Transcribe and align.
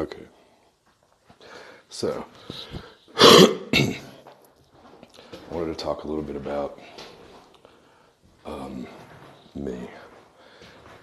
Okay. 0.00 0.22
So, 1.90 2.24
I 3.18 3.58
wanted 5.50 5.76
to 5.76 5.84
talk 5.84 6.04
a 6.04 6.08
little 6.08 6.22
bit 6.22 6.36
about 6.36 6.80
um, 8.46 8.86
me. 9.54 9.78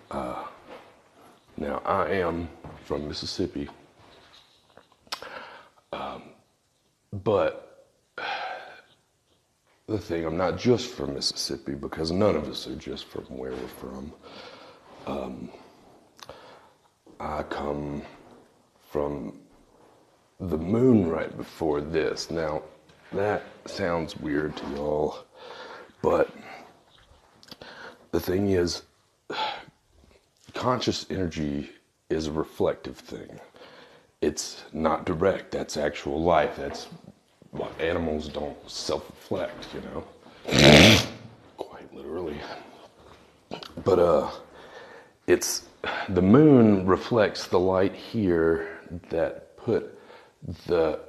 Uh, 0.10 0.46
now, 1.58 1.78
I 1.86 2.10
am 2.10 2.50
from 2.86 3.08
Mississippi, 3.08 3.70
um, 5.94 6.24
but 7.24 7.92
the 9.86 10.00
thing, 10.00 10.26
I'm 10.26 10.38
not 10.38 10.58
just 10.58 10.88
from 10.90 11.14
Mississippi 11.14 11.76
because 11.76 12.10
none 12.10 12.36
of 12.36 12.50
us 12.50 12.66
are 12.66 12.76
just 12.76 13.06
from 13.06 13.26
where 13.26 13.52
we're 13.52 13.68
from. 13.68 14.12
Um, 15.06 15.52
I 17.20 17.44
come 17.44 18.02
from 18.90 19.40
the 20.40 20.58
moon 20.58 21.10
right 21.10 21.36
before 21.36 21.82
this. 21.82 22.30
Now, 22.32 22.64
that 23.14 23.44
sounds 23.66 24.16
weird 24.18 24.56
to 24.58 24.66
y'all, 24.70 25.26
but 26.02 26.30
the 28.12 28.20
thing 28.20 28.50
is, 28.52 28.84
conscious 30.54 31.06
energy 31.10 31.70
is 32.10 32.28
a 32.28 32.32
reflective 32.32 32.98
thing. 32.98 33.40
It's 34.22 34.64
not 34.74 35.06
direct, 35.06 35.52
that's 35.52 35.78
actual 35.78 36.22
life. 36.22 36.56
That's 36.58 36.88
what 37.52 37.72
animals 37.80 38.28
don't 38.30 38.58
self 38.70 39.10
reflect, 39.10 39.68
you 39.74 39.82
know? 39.82 40.04
Quite 41.58 41.94
literally. 41.94 42.38
But, 43.84 44.00
uh, 44.00 44.30
it's 45.28 45.68
the 46.10 46.22
moon 46.22 46.86
reflects 46.86 47.48
the 47.48 47.60
light 47.60 47.94
here 47.94 48.77
that 49.10 49.58
put 49.58 49.98
the 50.66 51.00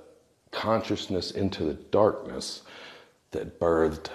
consciousness 0.50 1.32
into 1.32 1.64
the 1.64 1.74
darkness 1.74 2.62
that 3.30 3.60
birthed 3.60 4.08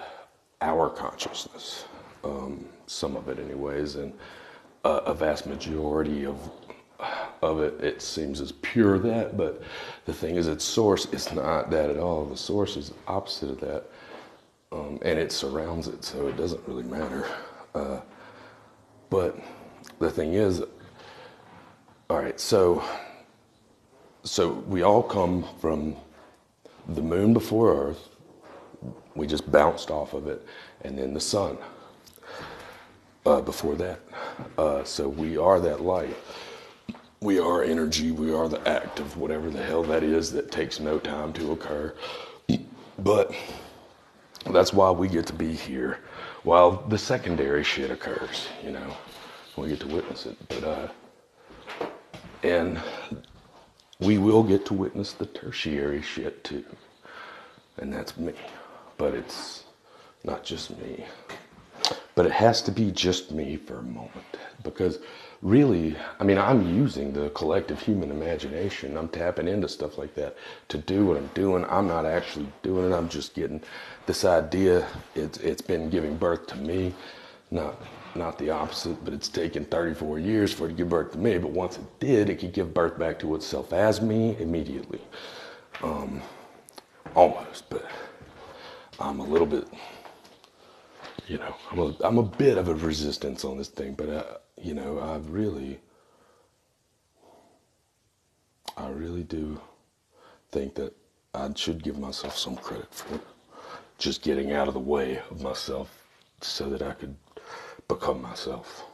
our 0.61 0.89
consciousness. 0.89 1.85
Um, 2.23 2.65
some 2.87 3.15
of 3.15 3.27
it, 3.27 3.39
anyways, 3.39 3.95
and 3.95 4.13
uh, 4.83 5.01
a 5.05 5.13
vast 5.13 5.45
majority 5.45 6.25
of 6.25 6.37
of 7.41 7.59
it, 7.59 7.83
it 7.83 8.01
seems 8.01 8.39
is 8.39 8.53
pure 8.53 8.97
that. 8.99 9.35
But 9.35 9.61
the 10.05 10.13
thing 10.13 10.35
is, 10.35 10.47
its 10.47 10.63
source 10.63 11.05
is 11.07 11.31
not 11.33 11.69
that 11.71 11.89
at 11.89 11.97
all. 11.97 12.25
The 12.25 12.37
source 12.37 12.77
is 12.77 12.93
opposite 13.07 13.49
of 13.49 13.59
that, 13.59 13.83
um, 14.71 14.99
and 15.01 15.19
it 15.19 15.31
surrounds 15.31 15.87
it, 15.87 16.03
so 16.03 16.27
it 16.27 16.37
doesn't 16.37 16.65
really 16.67 16.83
matter. 16.83 17.27
Uh, 17.75 17.99
but 19.09 19.37
the 19.99 20.09
thing 20.09 20.33
is, 20.33 20.63
all 22.09 22.17
right, 22.17 22.39
so 22.39 22.83
so 24.23 24.51
we 24.67 24.81
all 24.83 25.03
come 25.03 25.45
from 25.59 25.95
the 26.87 27.01
moon 27.01 27.33
before 27.33 27.89
Earth. 27.89 28.09
We 29.15 29.27
just 29.27 29.51
bounced 29.51 29.91
off 29.91 30.13
of 30.13 30.27
it, 30.27 30.45
and 30.81 30.97
then 30.97 31.13
the 31.13 31.19
sun 31.19 31.57
uh, 33.25 33.41
before 33.41 33.75
that. 33.75 33.99
Uh, 34.57 34.83
so 34.83 35.07
we 35.07 35.37
are 35.37 35.59
that 35.59 35.81
light. 35.81 36.15
We 37.21 37.39
are 37.39 37.63
energy. 37.63 38.11
We 38.11 38.33
are 38.33 38.49
the 38.49 38.65
act 38.67 38.99
of 38.99 39.17
whatever 39.17 39.49
the 39.49 39.63
hell 39.63 39.83
that 39.83 40.03
is 40.03 40.31
that 40.33 40.51
takes 40.51 40.79
no 40.79 40.99
time 40.99 41.31
to 41.33 41.51
occur. 41.53 41.93
But 42.99 43.33
that's 44.51 44.73
why 44.73 44.91
we 44.91 45.07
get 45.07 45.25
to 45.27 45.33
be 45.33 45.53
here 45.53 45.99
while 46.43 46.71
the 46.87 46.97
secondary 46.97 47.63
shit 47.63 47.91
occurs, 47.91 48.47
you 48.63 48.71
know. 48.71 48.97
We 49.55 49.69
get 49.69 49.79
to 49.81 49.87
witness 49.87 50.25
it. 50.25 50.37
But, 50.49 50.63
uh, 50.63 50.87
and 52.43 52.81
we 54.03 54.17
will 54.17 54.43
get 54.43 54.65
to 54.67 54.73
witness 54.73 55.13
the 55.13 55.25
tertiary 55.25 56.01
shit 56.01 56.43
too. 56.43 56.65
And 57.77 57.91
that's 57.91 58.17
me. 58.17 58.33
But 58.97 59.13
it's 59.15 59.63
not 60.23 60.43
just 60.43 60.77
me. 60.77 61.05
But 62.15 62.25
it 62.25 62.31
has 62.31 62.61
to 62.63 62.71
be 62.71 62.91
just 62.91 63.31
me 63.31 63.57
for 63.57 63.79
a 63.79 63.83
moment. 63.83 64.37
Because 64.63 64.99
really, 65.41 65.95
I 66.19 66.23
mean, 66.23 66.37
I'm 66.37 66.75
using 66.75 67.11
the 67.11 67.29
collective 67.31 67.81
human 67.81 68.11
imagination. 68.11 68.95
I'm 68.95 69.09
tapping 69.09 69.47
into 69.47 69.67
stuff 69.67 69.97
like 69.97 70.13
that 70.15 70.37
to 70.69 70.77
do 70.77 71.05
what 71.05 71.17
I'm 71.17 71.29
doing. 71.33 71.65
I'm 71.65 71.87
not 71.87 72.05
actually 72.05 72.47
doing 72.61 72.91
it. 72.91 72.95
I'm 72.95 73.09
just 73.09 73.33
getting 73.33 73.61
this 74.05 74.25
idea. 74.25 74.87
It's, 75.15 75.39
it's 75.39 75.61
been 75.61 75.89
giving 75.89 76.15
birth 76.15 76.47
to 76.47 76.55
me, 76.55 76.93
not 77.51 77.81
not 78.15 78.37
the 78.37 78.49
opposite, 78.49 79.03
but 79.03 79.13
it's 79.13 79.29
taken 79.29 79.65
34 79.65 80.19
years 80.19 80.53
for 80.53 80.65
it 80.65 80.69
to 80.69 80.75
give 80.75 80.89
birth 80.89 81.11
to 81.13 81.17
me. 81.17 81.37
But 81.37 81.51
once 81.51 81.77
it 81.77 81.99
did, 81.99 82.29
it 82.29 82.39
could 82.39 82.53
give 82.53 82.73
birth 82.73 82.97
back 82.97 83.19
to 83.19 83.35
itself 83.35 83.73
as 83.73 84.01
me 84.01 84.35
immediately. 84.39 85.01
Um, 85.81 86.21
almost, 87.15 87.69
but 87.69 87.85
I'm 88.99 89.19
a 89.19 89.25
little 89.25 89.47
bit, 89.47 89.67
you 91.27 91.37
know, 91.37 91.55
I'm 91.71 91.79
a, 91.79 91.95
I'm 92.03 92.17
a 92.17 92.23
bit 92.23 92.57
of 92.57 92.67
a 92.67 92.75
resistance 92.75 93.43
on 93.43 93.57
this 93.57 93.69
thing, 93.69 93.93
but, 93.93 94.09
uh, 94.09 94.23
you 94.61 94.73
know, 94.73 94.99
I 94.99 95.17
really, 95.29 95.79
I 98.77 98.89
really 98.89 99.23
do 99.23 99.59
think 100.51 100.75
that 100.75 100.95
I 101.33 101.49
should 101.55 101.83
give 101.83 101.97
myself 101.97 102.37
some 102.37 102.55
credit 102.55 102.93
for 102.93 103.19
just 103.97 104.21
getting 104.21 104.51
out 104.51 104.67
of 104.67 104.73
the 104.73 104.79
way 104.79 105.21
of 105.31 105.41
myself 105.41 106.03
so 106.41 106.69
that 106.69 106.81
I 106.81 106.91
could 106.91 107.15
become 107.87 108.21
myself. 108.21 108.85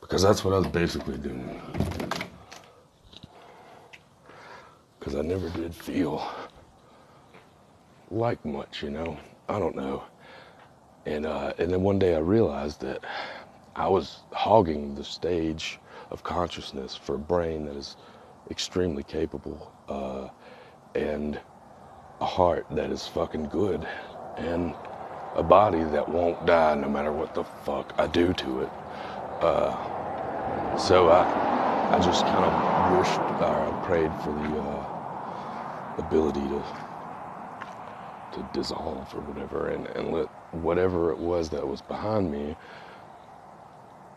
Because 0.00 0.22
that's 0.22 0.44
what 0.44 0.54
I 0.54 0.58
was 0.58 0.68
basically 0.68 1.18
doing. 1.18 1.60
Because 4.98 5.14
I 5.14 5.22
never 5.22 5.48
did 5.50 5.74
feel 5.74 6.26
like 8.10 8.44
much, 8.44 8.82
you 8.82 8.90
know. 8.90 9.18
I 9.48 9.58
don't 9.58 9.76
know. 9.76 10.04
And 11.06 11.26
uh, 11.26 11.52
and 11.58 11.70
then 11.72 11.82
one 11.82 11.98
day 11.98 12.14
I 12.14 12.18
realized 12.18 12.80
that 12.82 13.04
I 13.76 13.88
was 13.88 14.20
hogging 14.32 14.94
the 14.94 15.04
stage 15.04 15.78
of 16.10 16.22
consciousness 16.22 16.96
for 16.96 17.14
a 17.14 17.18
brain 17.18 17.66
that 17.66 17.76
is 17.76 17.96
extremely 18.50 19.02
capable 19.02 19.72
uh, 19.88 20.28
and 20.98 21.38
a 22.20 22.24
heart 22.24 22.66
that 22.72 22.90
is 22.90 23.06
fucking 23.06 23.44
good 23.44 23.86
and 24.36 24.74
a 25.34 25.42
body 25.44 25.84
that 25.84 26.08
won't 26.08 26.44
die 26.46 26.74
no 26.76 26.88
matter 26.88 27.12
what 27.12 27.34
the 27.34 27.44
fuck 27.44 27.94
I 27.98 28.08
do 28.08 28.34
to 28.34 28.60
it. 28.62 28.72
Uh, 29.40 29.76
so 30.76 31.10
I, 31.10 31.28
I 31.90 32.00
just 32.00 32.26
kind 32.26 32.44
of 32.46 32.60
wished, 32.76 33.22
or 33.40 33.68
I 33.68 33.72
prayed 33.82 34.16
for 34.16 34.32
the 34.32 34.62
uh, 34.62 34.86
ability 35.98 36.48
to 36.50 36.64
to 38.32 38.42
dissolve 38.44 39.14
or 39.14 39.20
whatever, 39.20 39.68
and, 39.68 39.86
and 39.88 40.12
let 40.12 40.28
whatever 40.52 41.12
it 41.12 41.18
was 41.18 41.50
that 41.50 41.66
was 41.68 41.82
behind 41.82 42.30
me, 42.32 42.56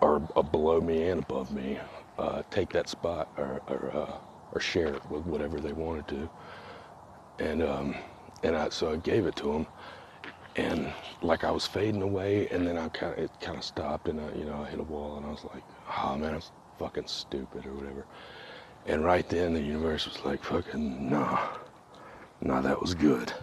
or 0.02 0.22
uh, 0.36 0.44
below 0.44 0.82
me 0.82 1.04
and 1.10 1.24
above 1.24 1.52
me, 1.52 1.80
uh, 2.18 2.44
take 2.52 2.72
that 2.74 2.90
spot 2.90 3.30
or 3.38 3.62
or, 3.68 3.92
uh, 3.96 4.18
or 4.54 4.62
share 4.62 4.96
it 4.96 5.10
with 5.10 5.26
whatever 5.26 5.60
they 5.60 5.74
wanted 5.74 6.08
to. 6.10 6.30
And 7.40 7.64
um, 7.64 7.96
and 8.44 8.56
I 8.58 8.70
so 8.70 8.94
I 8.94 8.98
gave 8.98 9.26
it 9.28 9.36
to 9.38 9.54
them 9.54 9.68
and 10.56 10.92
like 11.22 11.44
I 11.44 11.52
was 11.52 11.66
fading 11.66 12.02
away, 12.02 12.48
and 12.50 12.68
then 12.68 12.78
I 12.78 12.90
kind 12.90 13.14
of 13.14 13.20
it 13.20 13.32
kind 13.40 13.58
of 13.58 13.64
stopped, 13.64 14.08
and 14.08 14.20
I, 14.20 14.34
you 14.36 14.46
know 14.46 14.64
I 14.66 14.70
hit 14.70 14.80
a 14.80 14.84
wall, 14.84 15.18
and 15.18 15.26
I 15.26 15.30
was 15.30 15.44
like, 15.46 15.64
oh 16.04 16.18
man, 16.18 16.36
I'm 16.36 16.42
fucking 16.80 17.08
stupid 17.08 17.66
or 17.66 17.74
whatever. 17.74 18.06
And 18.86 19.06
right 19.06 19.28
then 19.30 19.54
the 19.54 19.62
universe 19.62 20.08
was 20.08 20.24
like, 20.26 20.44
fucking 20.44 21.10
nah, 21.10 21.50
nah, 22.42 22.62
that 22.62 22.82
was 22.82 22.94
good, 22.96 23.34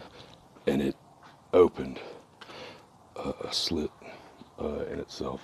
and 0.66 0.82
it 0.82 0.96
opened 1.52 1.98
a, 3.16 3.32
a 3.44 3.52
slit 3.52 3.90
uh, 4.60 4.84
in 4.90 4.98
itself 5.00 5.42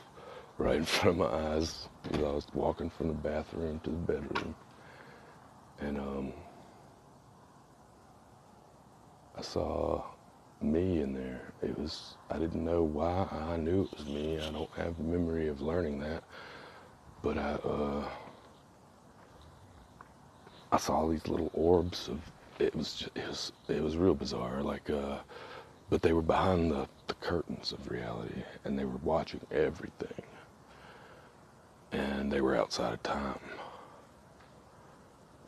right 0.59 0.77
in 0.77 0.85
front 0.85 1.11
of 1.11 1.17
my 1.17 1.27
eyes 1.55 1.89
as 2.13 2.19
I 2.19 2.31
was 2.31 2.47
walking 2.55 2.91
from 2.91 3.09
the 3.09 3.15
bathroom 3.15 3.81
to 3.85 3.91
the 3.91 3.97
bedroom, 3.97 4.55
and 5.81 5.99
um, 5.99 6.33
I 9.37 9.43
saw 9.43 10.05
me 10.65 11.01
in 11.01 11.13
there. 11.13 11.53
It 11.63 11.79
was, 11.79 12.17
I 12.31 12.39
didn't 12.39 12.65
know 12.65 12.83
why 12.83 13.27
I 13.31 13.57
knew 13.57 13.83
it 13.85 13.99
was 13.99 14.07
me. 14.07 14.39
I 14.39 14.51
don't 14.51 14.71
have 14.73 14.97
the 14.97 15.05
memory 15.05 15.49
of 15.49 15.61
learning 15.61 16.01
that. 16.01 16.25
But 17.23 17.39
I, 17.39 17.53
uh, 17.53 18.09
I 20.73 20.77
saw 20.77 21.09
these 21.09 21.27
little 21.29 21.51
orbs 21.55 22.09
of, 22.09 22.21
it 22.59 22.75
was, 22.75 22.95
just, 22.95 23.17
it 23.17 23.27
was, 23.29 23.53
it 23.69 23.83
was 23.83 23.97
real 23.97 24.15
bizarre. 24.15 24.63
Like, 24.63 24.91
uh, 24.91 25.19
but 25.91 26.03
they 26.03 26.13
were 26.13 26.23
behind 26.23 26.71
the, 26.71 26.89
the 27.07 27.15
curtains 27.15 27.73
of 27.73 27.91
reality 27.91 28.43
and 28.65 28.79
they 28.79 28.85
were 28.85 28.99
watching 29.03 29.41
everything. 29.51 30.23
And 31.93 32.33
they 32.33 32.41
were 32.41 32.57
outside 32.57 32.93
of 32.93 33.03
time. 33.03 33.39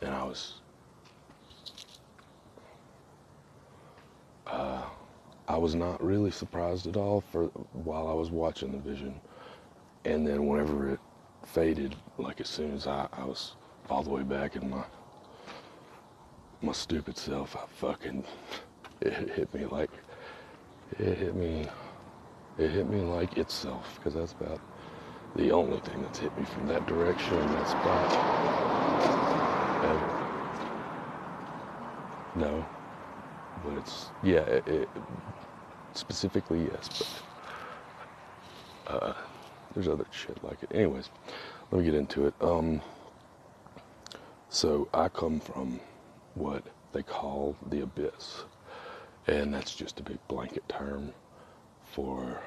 And 0.00 0.14
I 0.14 0.22
was, 0.22 0.54
uh, 4.46 4.82
I 5.48 5.56
was 5.58 5.74
not 5.74 6.02
really 6.02 6.30
surprised 6.30 6.86
at 6.86 6.96
all 6.96 7.20
for 7.20 7.46
while 7.72 8.08
I 8.08 8.12
was 8.12 8.30
watching 8.30 8.72
the 8.72 8.78
vision. 8.78 9.20
And 10.04 10.26
then 10.26 10.46
whenever 10.46 10.90
it 10.90 11.00
faded, 11.44 11.94
like 12.18 12.40
as 12.40 12.48
soon 12.48 12.74
as 12.74 12.86
I, 12.86 13.08
I 13.12 13.24
was 13.24 13.54
all 13.88 14.02
the 14.02 14.10
way 14.10 14.22
back 14.22 14.56
in 14.56 14.68
my 14.68 14.84
my 16.62 16.72
stupid 16.72 17.16
self, 17.18 17.54
I 17.54 17.66
fucking, 17.76 18.24
it 19.00 19.12
hit 19.30 19.52
me 19.54 19.66
like, 19.66 19.90
it 20.98 21.18
hit 21.18 21.36
me, 21.36 21.66
it 22.58 22.70
hit 22.70 22.88
me 22.88 23.02
like 23.02 23.36
itself, 23.36 23.96
because 23.96 24.14
that's 24.14 24.32
about 24.32 24.60
the 25.36 25.50
only 25.52 25.78
thing 25.80 26.00
that's 26.02 26.18
hit 26.18 26.36
me 26.38 26.44
from 26.46 26.66
that 26.66 26.86
direction 26.86 27.34
in 27.34 27.46
that 27.52 27.68
spot 27.68 28.12
ever. 29.84 30.10
No, 32.36 32.64
but 33.66 33.78
it's, 33.78 34.10
yeah, 34.22 34.40
it, 34.40 34.68
it, 34.68 34.90
specifically 35.94 36.70
yes, 36.72 37.22
but 38.86 39.02
uh, 39.02 39.14
there's 39.74 39.88
other 39.88 40.06
shit 40.12 40.42
like 40.44 40.62
it. 40.62 40.70
Anyways, 40.72 41.10
let 41.70 41.80
me 41.80 41.84
get 41.84 41.94
into 41.94 42.26
it. 42.26 42.34
Um, 42.40 42.80
so 44.48 44.88
I 44.94 45.08
come 45.08 45.40
from 45.40 45.80
what 46.34 46.62
they 46.92 47.02
call 47.02 47.56
the 47.68 47.80
abyss, 47.82 48.44
and 49.26 49.52
that's 49.52 49.74
just 49.74 49.98
a 50.00 50.02
big 50.04 50.18
blanket 50.28 50.68
term 50.68 51.12
for 51.92 52.40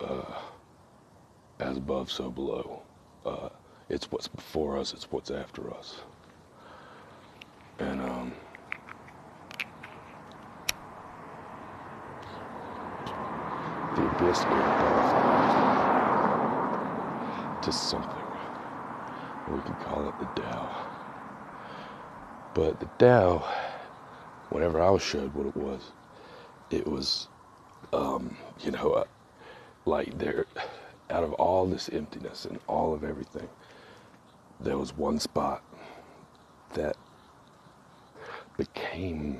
uh, 0.00 0.40
as 1.60 1.78
above, 1.78 2.10
so 2.10 2.30
below. 2.30 2.82
Uh, 3.24 3.48
it's 3.88 4.10
what's 4.10 4.28
before 4.28 4.76
us, 4.78 4.92
it's 4.92 5.10
what's 5.10 5.30
after 5.30 5.72
us. 5.72 6.02
And 7.78 8.00
um, 8.00 8.32
to 17.62 17.72
something. 17.72 18.10
We 19.48 19.60
can 19.60 19.74
call 19.74 20.08
it 20.08 20.14
the 20.18 20.42
Tao. 20.42 20.86
But 22.54 22.80
the 22.80 22.86
Tao, 22.98 23.38
whenever 24.50 24.80
I 24.80 24.90
was 24.90 25.02
showed 25.02 25.34
what 25.34 25.46
it 25.46 25.56
was, 25.56 25.92
it 26.70 26.86
was, 26.86 27.28
um, 27.92 28.36
you 28.60 28.70
know, 28.72 28.92
uh, 28.92 29.04
like 29.86 30.18
there, 30.18 30.46
out 31.10 31.24
of 31.24 31.32
all 31.34 31.66
this 31.66 31.88
emptiness 31.92 32.44
and 32.44 32.58
all 32.68 32.94
of 32.94 33.04
everything, 33.04 33.48
there 34.60 34.78
was 34.78 34.96
one 34.96 35.18
spot 35.18 35.62
that 36.74 36.96
became 38.56 39.38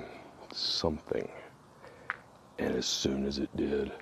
something. 0.52 1.28
And 2.58 2.76
as 2.76 2.86
soon 2.86 3.26
as 3.26 3.38
it 3.38 3.54
did, 3.56 3.92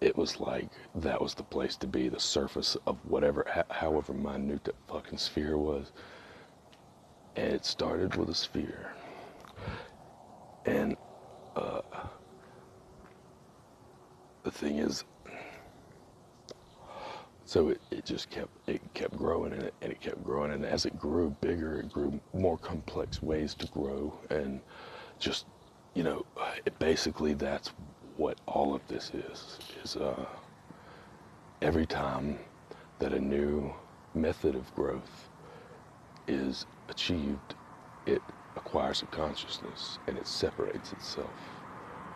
it 0.00 0.16
was 0.16 0.40
like 0.40 0.68
that 0.94 1.20
was 1.20 1.34
the 1.34 1.42
place 1.42 1.76
to 1.76 1.86
be 1.86 2.08
the 2.08 2.20
surface 2.20 2.76
of 2.86 2.98
whatever 3.04 3.64
however 3.70 4.12
minute 4.12 4.64
that 4.64 4.74
fucking 4.88 5.18
sphere 5.18 5.56
was. 5.56 5.92
And 7.36 7.52
it 7.52 7.64
started 7.64 8.14
with 8.16 8.28
a 8.28 8.34
sphere. 8.34 8.92
And 10.64 10.96
uh, 11.54 11.80
the 14.42 14.50
thing 14.50 14.78
is 14.78 15.04
so 17.44 17.68
it, 17.70 17.80
it 17.90 18.04
just 18.04 18.28
kept 18.28 18.50
it 18.68 18.82
kept 18.94 19.16
growing 19.16 19.52
and 19.52 19.62
it, 19.62 19.74
and 19.80 19.92
it 19.92 20.00
kept 20.00 20.22
growing. 20.24 20.52
And 20.52 20.64
as 20.66 20.84
it 20.84 20.98
grew 20.98 21.34
bigger 21.40 21.80
it 21.80 21.90
grew 21.90 22.20
more 22.34 22.58
complex 22.58 23.22
ways 23.22 23.54
to 23.54 23.66
grow. 23.68 24.12
And 24.28 24.60
just 25.18 25.46
you 25.94 26.02
know 26.02 26.26
it 26.66 26.78
basically 26.78 27.32
that's 27.32 27.72
what 28.16 28.38
all 28.46 28.74
of 28.74 28.86
this 28.88 29.10
is 29.14 29.58
is 29.84 29.96
uh, 29.96 30.26
every 31.62 31.86
time 31.86 32.38
that 32.98 33.12
a 33.12 33.20
new 33.20 33.72
method 34.14 34.54
of 34.54 34.74
growth 34.74 35.30
is 36.28 36.66
achieved, 36.88 37.54
it 38.06 38.22
acquires 38.56 39.02
a 39.02 39.06
consciousness 39.08 39.98
and 40.08 40.18
it 40.18 40.26
separates 40.26 40.92
itself 40.92 41.62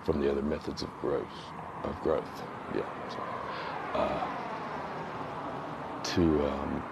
from 0.04 0.20
the 0.20 0.30
other 0.30 0.42
methods 0.42 0.82
of 0.82 0.96
growth. 0.98 1.52
Of 1.84 2.00
growth, 2.00 2.44
yeah. 2.72 2.82
Uh, 3.94 4.28
to 6.04 6.46
um, 6.48 6.84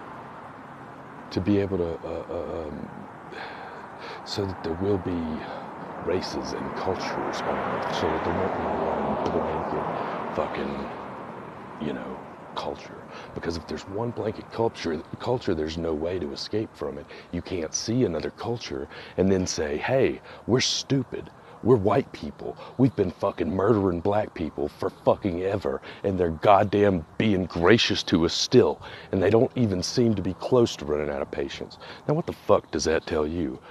to 1.31 1.41
be 1.41 1.59
able 1.59 1.77
to, 1.77 1.99
uh, 2.05 2.25
uh, 2.29 2.67
um, 2.67 3.07
so 4.23 4.45
that 4.45 4.61
there 4.63 4.73
will 4.73 4.97
be 4.97 5.41
races 6.03 6.53
and 6.53 6.73
cultures 6.75 7.41
on 7.45 7.61
Earth 7.61 7.93
so 7.93 8.11
that 8.11 8.23
there 8.23 8.33
won't 8.33 8.55
be 8.55 8.67
one 8.67 9.17
blanket 9.23 9.87
fucking, 10.33 10.89
you 11.79 11.93
know, 11.93 12.23
culture. 12.55 13.05
Because 13.33 13.57
if 13.57 13.67
there's 13.67 13.87
one 13.87 14.11
blanket 14.11 14.49
culture, 14.51 15.01
culture, 15.19 15.55
there's 15.55 15.77
no 15.77 15.93
way 15.95 16.19
to 16.19 16.33
escape 16.33 16.75
from 16.75 16.97
it. 16.97 17.07
You 17.31 17.41
can't 17.41 17.73
see 17.75 18.03
another 18.05 18.31
culture 18.31 18.89
and 19.17 19.31
then 19.31 19.47
say, 19.47 19.77
hey, 19.77 20.21
we're 20.47 20.61
stupid. 20.61 21.31
We're 21.63 21.77
white 21.77 22.11
people. 22.13 22.57
We've 22.77 22.95
been 22.95 23.11
fucking 23.11 23.51
murdering 23.51 24.01
black 24.01 24.33
people 24.33 24.69
for 24.69 24.89
fucking 24.89 25.43
ever, 25.43 25.81
and 26.03 26.19
they're 26.19 26.31
goddamn 26.31 27.05
being 27.17 27.45
gracious 27.45 28.03
to 28.05 28.25
us 28.25 28.33
still, 28.33 28.81
and 29.11 29.21
they 29.21 29.29
don't 29.29 29.51
even 29.55 29.83
seem 29.83 30.15
to 30.15 30.21
be 30.21 30.35
close 30.35 30.75
to 30.77 30.85
running 30.85 31.09
out 31.09 31.21
of 31.21 31.31
patience. 31.31 31.77
Now, 32.07 32.15
what 32.15 32.27
the 32.27 32.33
fuck 32.33 32.71
does 32.71 32.85
that 32.85 33.05
tell 33.05 33.27
you? 33.27 33.61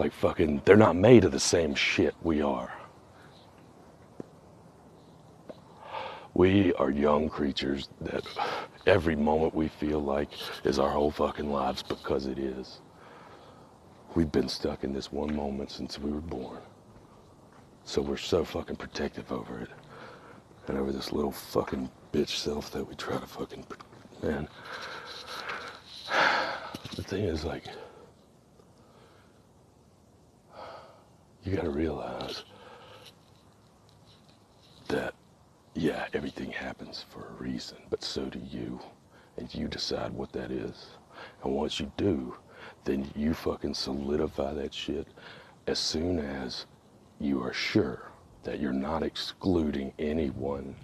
Like 0.00 0.14
fucking, 0.14 0.62
they're 0.64 0.76
not 0.76 0.96
made 0.96 1.26
of 1.26 1.32
the 1.32 1.38
same 1.38 1.74
shit 1.74 2.14
we 2.22 2.40
are. 2.40 2.72
We 6.32 6.72
are 6.72 6.90
young 6.90 7.28
creatures 7.28 7.90
that 8.00 8.24
every 8.86 9.14
moment 9.14 9.54
we 9.54 9.68
feel 9.68 10.00
like 10.00 10.30
is 10.64 10.78
our 10.78 10.88
whole 10.88 11.10
fucking 11.10 11.52
lives 11.52 11.82
because 11.82 12.24
it 12.24 12.38
is. 12.38 12.80
We've 14.14 14.32
been 14.32 14.48
stuck 14.48 14.84
in 14.84 14.94
this 14.94 15.12
one 15.12 15.36
moment 15.36 15.70
since 15.70 15.98
we 15.98 16.10
were 16.10 16.22
born. 16.22 16.60
So 17.84 18.00
we're 18.00 18.16
so 18.16 18.42
fucking 18.42 18.76
protective 18.76 19.30
over 19.30 19.60
it. 19.60 19.68
And 20.66 20.78
over 20.78 20.92
this 20.92 21.12
little 21.12 21.32
fucking 21.32 21.90
bitch 22.10 22.38
self 22.38 22.70
that 22.70 22.88
we 22.88 22.94
try 22.94 23.18
to 23.18 23.26
fucking, 23.26 23.66
man. 24.22 24.48
The 26.96 27.02
thing 27.02 27.24
is, 27.24 27.44
like, 27.44 27.64
you 31.44 31.56
got 31.56 31.64
to 31.64 31.70
realize 31.70 32.44
that, 34.88 35.14
yeah, 35.74 36.06
everything 36.12 36.50
happens 36.50 37.04
for 37.08 37.26
a 37.28 37.42
reason, 37.42 37.78
but 37.88 38.02
so 38.02 38.26
do 38.26 38.40
you. 38.50 38.80
And 39.36 39.52
you 39.54 39.68
decide 39.68 40.12
what 40.12 40.32
that 40.32 40.50
is. 40.50 40.88
And 41.42 41.54
once 41.54 41.80
you 41.80 41.90
do, 41.96 42.34
then 42.84 43.10
you 43.14 43.32
fucking 43.32 43.74
solidify 43.74 44.52
that 44.54 44.74
shit 44.74 45.06
as 45.66 45.78
soon 45.78 46.18
as 46.18 46.66
you 47.20 47.42
are 47.42 47.52
sure 47.52 48.10
that 48.42 48.60
you're 48.60 48.72
not 48.72 49.02
excluding 49.02 49.92
anyone 49.98 50.74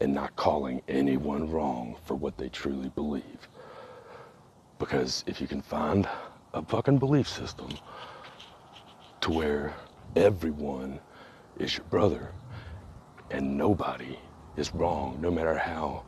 and 0.00 0.14
not 0.14 0.36
calling 0.36 0.82
anyone 0.88 1.50
wrong 1.50 1.96
for 2.04 2.14
what 2.14 2.36
they 2.36 2.48
truly 2.48 2.90
believe. 2.90 3.48
Because 4.78 5.24
if 5.26 5.40
you 5.40 5.48
can 5.48 5.62
find 5.62 6.08
a 6.54 6.62
fucking 6.62 6.98
belief 6.98 7.28
system 7.28 7.68
to 9.20 9.30
where 9.30 9.74
everyone 10.18 10.98
is 11.58 11.76
your 11.76 11.86
brother 11.86 12.32
and 13.30 13.56
nobody 13.56 14.18
is 14.56 14.74
wrong 14.74 15.16
no 15.20 15.30
matter 15.30 15.56
how 15.56 16.02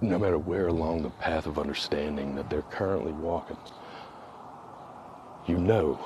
no 0.00 0.18
matter 0.18 0.38
where 0.38 0.68
along 0.68 1.02
the 1.02 1.10
path 1.10 1.46
of 1.46 1.58
understanding 1.58 2.34
that 2.36 2.48
they're 2.50 2.62
currently 2.62 3.12
walking. 3.12 3.56
You 5.46 5.58
know 5.58 5.98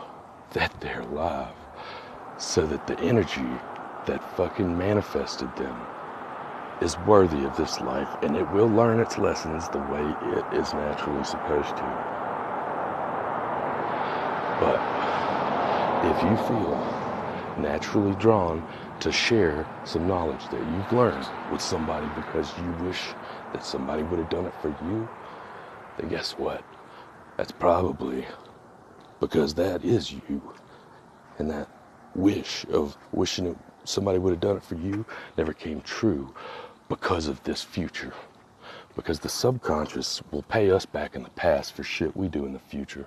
that 0.52 0.72
they're 0.80 1.00
alive 1.00 1.54
so 2.38 2.66
that 2.66 2.86
the 2.86 2.98
energy 3.00 3.48
that 4.06 4.36
fucking 4.36 4.78
manifested 4.78 5.54
them 5.56 5.76
is 6.80 6.96
worthy 7.00 7.44
of 7.44 7.56
this 7.56 7.80
life 7.80 8.08
and 8.22 8.36
it 8.36 8.48
will 8.52 8.68
learn 8.68 9.00
its 9.00 9.18
lessons 9.18 9.68
the 9.68 9.78
way 9.78 10.04
it 10.38 10.44
is 10.58 10.72
naturally 10.72 11.24
supposed 11.24 11.76
to. 11.76 12.10
But 14.60 14.99
if 16.02 16.22
you 16.22 16.36
feel 16.46 17.10
naturally 17.58 18.14
drawn 18.16 18.66
to 19.00 19.12
share 19.12 19.66
some 19.84 20.06
knowledge 20.06 20.48
that 20.50 20.60
you've 20.60 20.92
learned 20.92 21.26
with 21.52 21.60
somebody 21.60 22.06
because 22.16 22.50
you 22.58 22.86
wish 22.86 23.08
that 23.52 23.64
somebody 23.64 24.02
would 24.02 24.18
have 24.18 24.30
done 24.30 24.46
it 24.46 24.54
for 24.62 24.68
you, 24.84 25.08
then 25.98 26.08
guess 26.08 26.32
what? 26.32 26.64
That's 27.36 27.52
probably 27.52 28.26
because 29.20 29.54
that 29.54 29.84
is 29.84 30.12
you. 30.12 30.42
And 31.38 31.50
that 31.50 31.68
wish 32.14 32.64
of 32.70 32.96
wishing 33.12 33.58
somebody 33.84 34.18
would 34.18 34.30
have 34.30 34.40
done 34.40 34.56
it 34.56 34.62
for 34.62 34.74
you 34.74 35.04
never 35.36 35.52
came 35.52 35.80
true 35.82 36.34
because 36.88 37.28
of 37.28 37.42
this 37.44 37.62
future. 37.62 38.12
Because 38.96 39.20
the 39.20 39.28
subconscious 39.28 40.20
will 40.30 40.42
pay 40.42 40.70
us 40.70 40.84
back 40.84 41.14
in 41.14 41.22
the 41.22 41.30
past 41.30 41.74
for 41.74 41.82
shit 41.82 42.16
we 42.16 42.28
do 42.28 42.44
in 42.44 42.52
the 42.52 42.58
future. 42.58 43.06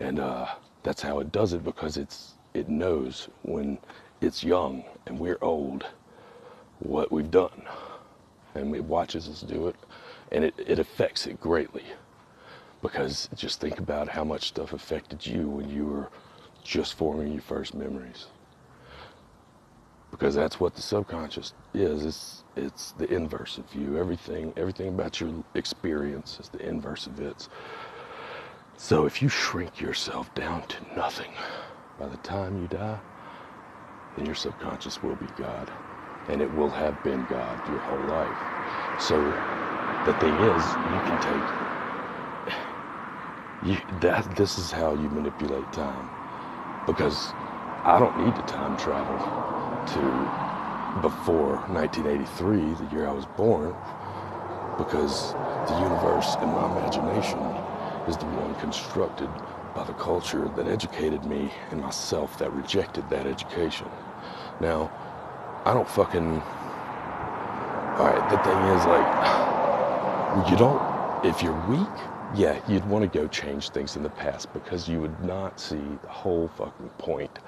And 0.00 0.18
uh, 0.18 0.46
that's 0.86 1.02
how 1.02 1.20
it 1.20 1.32
does 1.32 1.54
it 1.54 1.64
because 1.64 1.98
it's 1.98 2.36
it 2.54 2.70
knows 2.70 3.28
when 3.44 3.78
it's 4.22 4.44
young 4.44 4.84
and 5.06 5.20
we're 5.20 5.38
old 5.42 5.86
what 6.80 7.12
we've 7.12 7.32
done 7.32 7.62
and 8.56 8.74
it 8.76 8.84
watches 8.84 9.28
us 9.28 9.42
do 9.42 9.68
it 9.68 9.76
and 10.32 10.44
it, 10.44 10.54
it 10.66 10.80
affects 10.80 11.26
it 11.28 11.40
greatly 11.40 11.84
Because 12.82 13.28
just 13.36 13.60
think 13.60 13.80
about 13.80 14.08
how 14.08 14.24
much 14.24 14.48
stuff 14.48 14.72
affected 14.72 15.26
you 15.26 15.48
when 15.48 15.70
you 15.70 15.86
were 15.86 16.10
just 16.64 16.94
forming 16.94 17.32
your 17.34 17.42
first 17.42 17.74
memories. 17.74 18.28
Because 20.12 20.34
that's 20.36 20.60
what 20.60 20.76
the 20.76 20.82
subconscious 20.82 21.54
is. 21.74 22.04
It's 22.06 22.44
it's 22.56 22.92
the 22.92 23.12
inverse 23.12 23.58
of 23.58 23.74
you. 23.74 23.98
Everything 23.98 24.54
everything 24.56 24.88
about 24.90 25.20
your 25.20 25.44
experience 25.54 26.38
is 26.40 26.50
the 26.50 26.60
inverse 26.68 27.06
of 27.08 27.20
its. 27.20 27.50
So 28.78 29.06
if 29.06 29.22
you 29.22 29.28
shrink 29.30 29.80
yourself 29.80 30.32
down 30.34 30.66
to 30.68 30.76
nothing 30.94 31.32
by 31.98 32.08
the 32.08 32.18
time 32.18 32.60
you 32.60 32.68
die, 32.68 33.00
then 34.16 34.26
your 34.26 34.34
subconscious 34.34 35.02
will 35.02 35.16
be 35.16 35.26
God. 35.38 35.72
And 36.28 36.42
it 36.42 36.52
will 36.54 36.68
have 36.68 37.02
been 37.02 37.24
God 37.24 37.66
your 37.68 37.78
whole 37.78 38.06
life. 38.06 38.36
So 39.00 39.16
the 40.04 40.12
thing 40.20 40.34
is, 40.34 40.64
you 40.92 41.00
can 41.08 41.18
take 43.64 43.78
you, 43.92 43.98
that. 44.00 44.36
This 44.36 44.58
is 44.58 44.70
how 44.70 44.92
you 44.92 45.08
manipulate 45.08 45.72
time, 45.72 46.10
because 46.86 47.32
I 47.84 47.98
don't 47.98 48.18
need 48.24 48.34
to 48.36 48.42
time 48.42 48.76
travel 48.76 49.18
to 49.94 51.00
before 51.00 51.56
1983, 51.68 52.74
the 52.74 52.94
year 52.94 53.06
I 53.06 53.12
was 53.12 53.26
born, 53.36 53.74
because 54.76 55.32
the 55.68 55.78
universe 55.80 56.36
in 56.42 56.48
my 56.48 56.66
imagination 56.78 57.38
is 58.08 58.16
the 58.16 58.26
one 58.26 58.54
constructed 58.56 59.28
by 59.74 59.84
the 59.84 59.92
culture 59.94 60.48
that 60.56 60.66
educated 60.66 61.24
me 61.24 61.52
and 61.70 61.80
myself 61.80 62.38
that 62.38 62.52
rejected 62.52 63.08
that 63.10 63.26
education. 63.26 63.88
Now, 64.60 64.90
I 65.64 65.74
don't 65.74 65.88
fucking. 65.88 66.40
Alright, 67.98 68.30
the 68.30 68.38
thing 68.38 68.58
is, 68.76 68.84
like, 68.86 69.06
you 70.50 70.56
don't. 70.56 70.96
If 71.24 71.42
you're 71.42 71.60
weak, 71.68 71.88
yeah, 72.34 72.60
you'd 72.68 72.84
want 72.86 73.10
to 73.10 73.18
go 73.18 73.26
change 73.26 73.70
things 73.70 73.96
in 73.96 74.02
the 74.02 74.10
past 74.10 74.52
because 74.52 74.88
you 74.88 75.00
would 75.00 75.24
not 75.24 75.58
see 75.58 75.82
the 76.02 76.08
whole 76.08 76.48
fucking 76.56 76.90
point. 76.98 77.38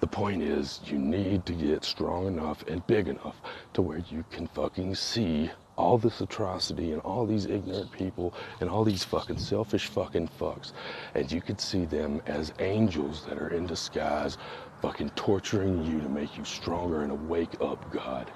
The 0.00 0.06
point 0.06 0.42
is, 0.42 0.80
you 0.84 0.98
need 0.98 1.46
to 1.46 1.52
get 1.52 1.84
strong 1.84 2.26
enough 2.26 2.64
and 2.66 2.86
big 2.86 3.08
enough 3.08 3.36
to 3.74 3.82
where 3.82 4.02
you 4.10 4.24
can 4.30 4.46
fucking 4.48 4.94
see 4.94 5.50
all 5.76 5.98
this 5.98 6.20
atrocity 6.20 6.92
and 6.92 7.00
all 7.02 7.26
these 7.26 7.46
ignorant 7.46 7.90
people 7.92 8.34
and 8.60 8.70
all 8.70 8.84
these 8.84 9.04
fucking 9.04 9.38
selfish 9.38 9.88
fucking 9.88 10.28
fucks. 10.40 10.72
And 11.14 11.30
you 11.30 11.40
could 11.40 11.60
see 11.60 11.84
them 11.84 12.22
as 12.26 12.52
angels 12.60 13.24
that 13.26 13.38
are 13.38 13.48
in 13.48 13.66
disguise, 13.66 14.38
fucking 14.80 15.10
torturing 15.10 15.84
you 15.84 16.00
to 16.00 16.08
make 16.08 16.36
you 16.36 16.44
stronger 16.44 17.02
and 17.02 17.12
a 17.12 17.16
wake 17.16 17.60
up 17.60 17.90
God. 17.90 18.30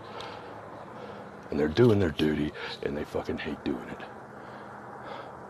And 1.51 1.59
they're 1.59 1.69
doing 1.69 1.99
their 1.99 2.11
duty 2.11 2.53
and 2.83 2.97
they 2.97 3.05
fucking 3.05 3.39
hate 3.39 3.63
doing 3.65 3.89
it. 3.91 4.18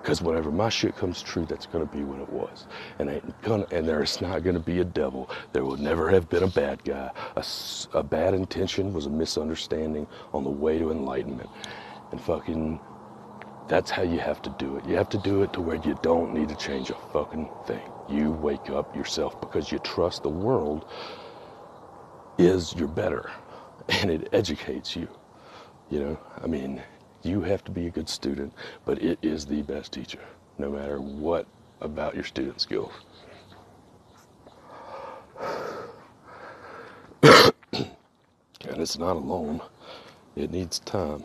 Because 0.09 0.23
whenever 0.23 0.51
my 0.51 0.71
shit 0.71 0.97
comes 0.97 1.21
true, 1.21 1.45
that's 1.45 1.67
gonna 1.67 1.85
be 1.85 2.03
what 2.03 2.19
it 2.19 2.31
was. 2.31 2.67
And 2.99 3.11
ain't 3.11 3.43
gonna, 3.43 3.67
and 3.71 3.87
there's 3.87 4.23
not 4.23 4.43
gonna 4.43 4.59
be 4.59 4.81
a 4.81 4.85
devil. 4.85 5.29
There 5.53 5.67
will 5.67 5.77
never 5.77 6.09
have 6.09 6.31
been 6.31 6.45
a 6.45 6.49
bad 6.49 6.83
guy. 6.83 7.11
A, 7.37 7.45
a 7.93 8.03
bad 8.03 8.33
intention 8.33 8.95
was 8.95 9.05
a 9.05 9.11
misunderstanding 9.11 10.07
on 10.33 10.45
the 10.45 10.51
way 10.51 10.79
to 10.79 10.91
enlightenment. 10.91 11.51
And 12.11 12.19
fucking, 12.23 12.81
that's 13.69 13.91
how 13.91 14.01
you 14.01 14.19
have 14.19 14.41
to 14.41 14.51
do 14.59 14.79
it. 14.79 14.87
You 14.87 14.97
have 14.97 15.11
to 15.11 15.19
do 15.19 15.43
it 15.43 15.53
to 15.53 15.61
where 15.61 15.77
you 15.77 15.99
don't 16.01 16.33
need 16.33 16.49
to 16.49 16.57
change 16.57 16.89
a 16.89 16.97
fucking 17.13 17.47
thing. 17.67 17.83
You 18.09 18.33
wake 18.33 18.71
up 18.71 18.97
yourself 18.97 19.39
because 19.43 19.71
you 19.71 19.79
trust 19.81 20.23
the 20.23 20.31
world 20.31 20.87
is 22.39 22.75
your 22.77 22.89
better 22.89 23.31
and 23.91 24.11
it 24.11 24.31
educates 24.33 24.97
you. 24.97 25.07
You 25.91 26.01
know, 26.01 26.21
I 26.43 26.47
mean, 26.47 26.83
you 27.23 27.41
have 27.43 27.65
to 27.65 27.71
be 27.71 27.87
a 27.87 27.91
good 27.91 28.09
student, 28.09 28.53
but 28.85 29.03
it 29.03 29.19
is 29.23 29.47
the 29.47 29.63
best 29.63 29.93
teacher, 29.93 30.21
no 30.59 30.71
matter 30.71 31.01
what 31.01 31.47
about 31.81 32.15
your 32.15 32.25
student 32.25 32.61
skills. 32.61 32.93
and 37.23 37.53
it's 38.63 38.99
not 38.99 39.17
alone, 39.17 39.61
it 40.37 40.51
needs 40.51 40.79
time. 40.81 41.25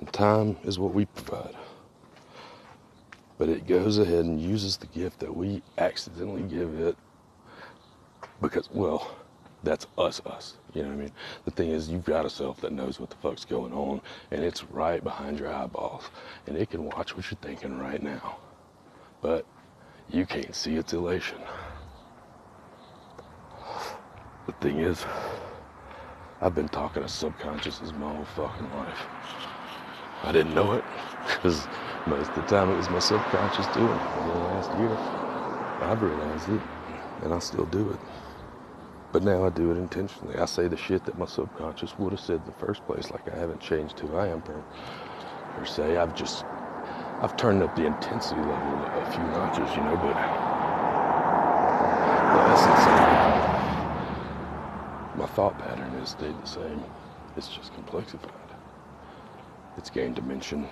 And 0.00 0.12
time 0.12 0.56
is 0.64 0.78
what 0.78 0.94
we 0.94 1.04
provide. 1.06 1.54
But 3.38 3.48
it 3.48 3.66
goes 3.66 3.98
ahead 3.98 4.24
and 4.24 4.40
uses 4.40 4.76
the 4.76 4.86
gift 4.86 5.20
that 5.20 5.34
we 5.34 5.62
accidentally 5.78 6.42
give 6.42 6.78
it 6.80 6.96
because, 8.40 8.68
well, 8.72 9.16
that's 9.64 9.86
us, 9.98 10.20
us. 10.26 10.54
You 10.74 10.82
know 10.82 10.88
what 10.88 10.94
I 10.94 10.98
mean? 10.98 11.12
The 11.44 11.50
thing 11.50 11.70
is, 11.70 11.88
you've 11.88 12.04
got 12.04 12.26
a 12.26 12.30
self 12.30 12.60
that 12.60 12.72
knows 12.72 13.00
what 13.00 13.10
the 13.10 13.16
fuck's 13.16 13.44
going 13.44 13.72
on, 13.72 14.00
and 14.30 14.42
it's 14.42 14.64
right 14.64 15.02
behind 15.02 15.38
your 15.38 15.52
eyeballs, 15.52 16.10
and 16.46 16.56
it 16.56 16.70
can 16.70 16.84
watch 16.84 17.16
what 17.16 17.30
you're 17.30 17.38
thinking 17.40 17.78
right 17.78 18.02
now. 18.02 18.38
But 19.22 19.46
you 20.10 20.26
can't 20.26 20.54
see 20.54 20.76
its 20.76 20.92
elation. 20.92 21.38
The 24.46 24.52
thing 24.60 24.80
is, 24.80 25.06
I've 26.40 26.54
been 26.54 26.68
talking 26.68 27.02
to 27.02 27.08
subconsciouses 27.08 27.96
my 27.98 28.14
whole 28.14 28.24
fucking 28.24 28.70
life. 28.74 29.06
I 30.22 30.32
didn't 30.32 30.54
know 30.54 30.72
it, 30.72 30.84
because 31.26 31.66
most 32.06 32.28
of 32.30 32.34
the 32.36 32.42
time 32.42 32.70
it 32.70 32.76
was 32.76 32.90
my 32.90 32.98
subconscious 32.98 33.66
doing 33.68 33.88
it. 33.88 34.12
For 34.12 34.24
the 34.26 34.38
last 34.38 34.78
year, 34.78 34.96
I've 35.88 36.02
realized 36.02 36.48
it, 36.50 36.60
and 37.22 37.32
I 37.32 37.38
still 37.38 37.66
do 37.66 37.90
it. 37.90 37.98
But 39.14 39.22
now 39.22 39.44
I 39.46 39.50
do 39.50 39.70
it 39.70 39.76
intentionally. 39.76 40.34
I 40.34 40.44
say 40.44 40.66
the 40.66 40.76
shit 40.76 41.04
that 41.04 41.16
my 41.16 41.26
subconscious 41.26 41.96
would 42.00 42.10
have 42.10 42.18
said 42.20 42.40
in 42.40 42.46
the 42.46 42.52
first 42.66 42.84
place, 42.84 43.12
like 43.12 43.32
I 43.32 43.38
haven't 43.38 43.60
changed 43.60 44.00
who 44.00 44.16
I 44.16 44.26
am 44.26 44.42
per, 44.42 44.60
per 45.54 45.64
se. 45.64 45.98
I've 45.98 46.16
just, 46.16 46.44
I've 47.20 47.36
turned 47.36 47.62
up 47.62 47.76
the 47.76 47.86
intensity 47.86 48.40
level 48.40 48.56
a 48.56 49.12
few 49.12 49.22
notches, 49.22 49.76
you 49.76 49.84
know, 49.84 49.94
but 49.94 50.14
the 52.34 52.40
essence 52.54 52.86
of 55.14 55.18
my 55.20 55.26
thought 55.26 55.56
pattern 55.60 55.92
has 56.00 56.08
stayed 56.08 56.36
the 56.42 56.46
same. 56.46 56.82
It's 57.36 57.46
just 57.46 57.72
complexified. 57.74 58.32
It's 59.76 59.90
gained 59.90 60.16
dimension. 60.16 60.66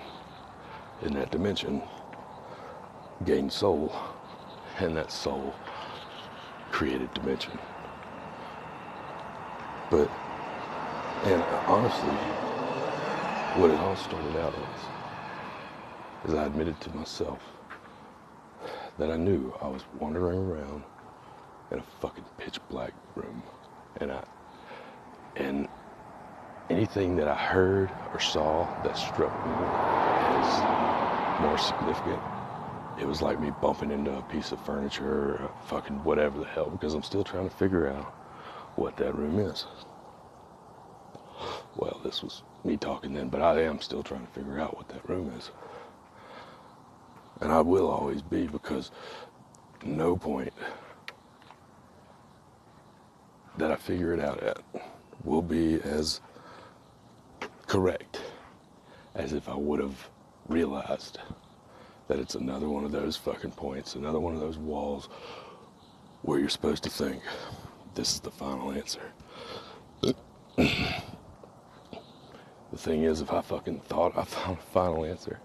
In 1.03 1.13
that 1.13 1.31
dimension, 1.31 1.81
gained 3.23 3.53
soul. 3.53 3.95
And 4.79 4.97
that 4.97 5.13
soul 5.13 5.55
created 6.73 7.13
dimension. 7.13 7.57
But, 9.89 10.11
and 11.23 11.45
honestly, 11.67 12.17
what 13.53 13.71
it 13.71 13.79
all 13.79 13.95
started 13.95 14.35
out 14.35 14.55
as 14.55 14.89
is 16.25 16.33
I 16.33 16.45
admitted 16.45 16.79
to 16.81 16.95
myself 16.95 17.41
that 18.97 19.11
I 19.11 19.17
knew 19.17 19.53
I 19.61 19.67
was 19.67 19.83
wandering 19.99 20.39
around 20.39 20.83
in 21.71 21.79
a 21.79 21.83
fucking 21.83 22.25
pitch 22.37 22.59
black 22.69 22.93
room. 23.15 23.43
And 23.97 24.11
I, 24.11 24.23
and 25.35 25.67
anything 26.69 27.15
that 27.17 27.27
I 27.27 27.35
heard 27.35 27.95
or 28.13 28.19
saw 28.19 28.69
that 28.83 28.97
struck 28.97 29.45
me 29.45 29.71
as 30.19 30.65
more 31.37 31.57
significant, 31.57 32.23
it 32.97 33.07
was 33.07 33.21
like 33.21 33.39
me 33.39 33.51
bumping 33.51 33.91
into 33.91 34.15
a 34.17 34.21
piece 34.23 34.51
of 34.51 34.59
furniture 34.59 35.43
or 35.43 35.51
fucking 35.65 36.03
whatever 36.03 36.39
the 36.39 36.45
hell, 36.45 36.69
because 36.69 36.93
I'm 36.93 37.03
still 37.03 37.23
trying 37.23 37.49
to 37.49 37.55
figure 37.55 37.87
out 37.87 38.13
what 38.75 38.97
that 38.97 39.15
room 39.15 39.39
is. 39.39 39.65
Well, 41.75 41.99
this 42.03 42.21
was 42.21 42.43
me 42.63 42.77
talking 42.77 43.13
then, 43.13 43.29
but 43.29 43.41
I 43.41 43.63
am 43.63 43.81
still 43.81 44.03
trying 44.03 44.25
to 44.25 44.31
figure 44.31 44.59
out 44.59 44.77
what 44.77 44.89
that 44.89 45.07
room 45.09 45.31
is. 45.37 45.51
And 47.41 47.51
I 47.51 47.61
will 47.61 47.89
always 47.89 48.21
be 48.21 48.47
because 48.47 48.91
no 49.83 50.15
point 50.15 50.53
that 53.57 53.71
I 53.71 53.75
figure 53.75 54.13
it 54.13 54.19
out 54.19 54.41
at 54.41 54.59
will 55.23 55.41
be 55.41 55.81
as 55.81 56.21
correct 57.67 58.21
as 59.15 59.33
if 59.33 59.47
I 59.49 59.55
would 59.55 59.79
have 59.79 60.09
realized 60.47 61.19
that 62.07 62.19
it's 62.19 62.35
another 62.35 62.69
one 62.69 62.83
of 62.83 62.91
those 62.91 63.15
fucking 63.15 63.51
points, 63.51 63.95
another 63.95 64.19
one 64.19 64.33
of 64.33 64.39
those 64.39 64.57
walls 64.57 65.09
where 66.21 66.39
you're 66.39 66.49
supposed 66.49 66.83
to 66.83 66.89
think 66.89 67.21
this 67.95 68.13
is 68.13 68.19
the 68.19 68.31
final 68.31 68.71
answer. 68.71 69.01
the 70.01 70.13
thing 72.75 73.03
is, 73.03 73.21
if 73.21 73.31
I 73.31 73.41
fucking 73.41 73.81
thought 73.81 74.17
I 74.17 74.23
found 74.23 74.57
a 74.57 74.61
final 74.61 75.05
answer, 75.05 75.39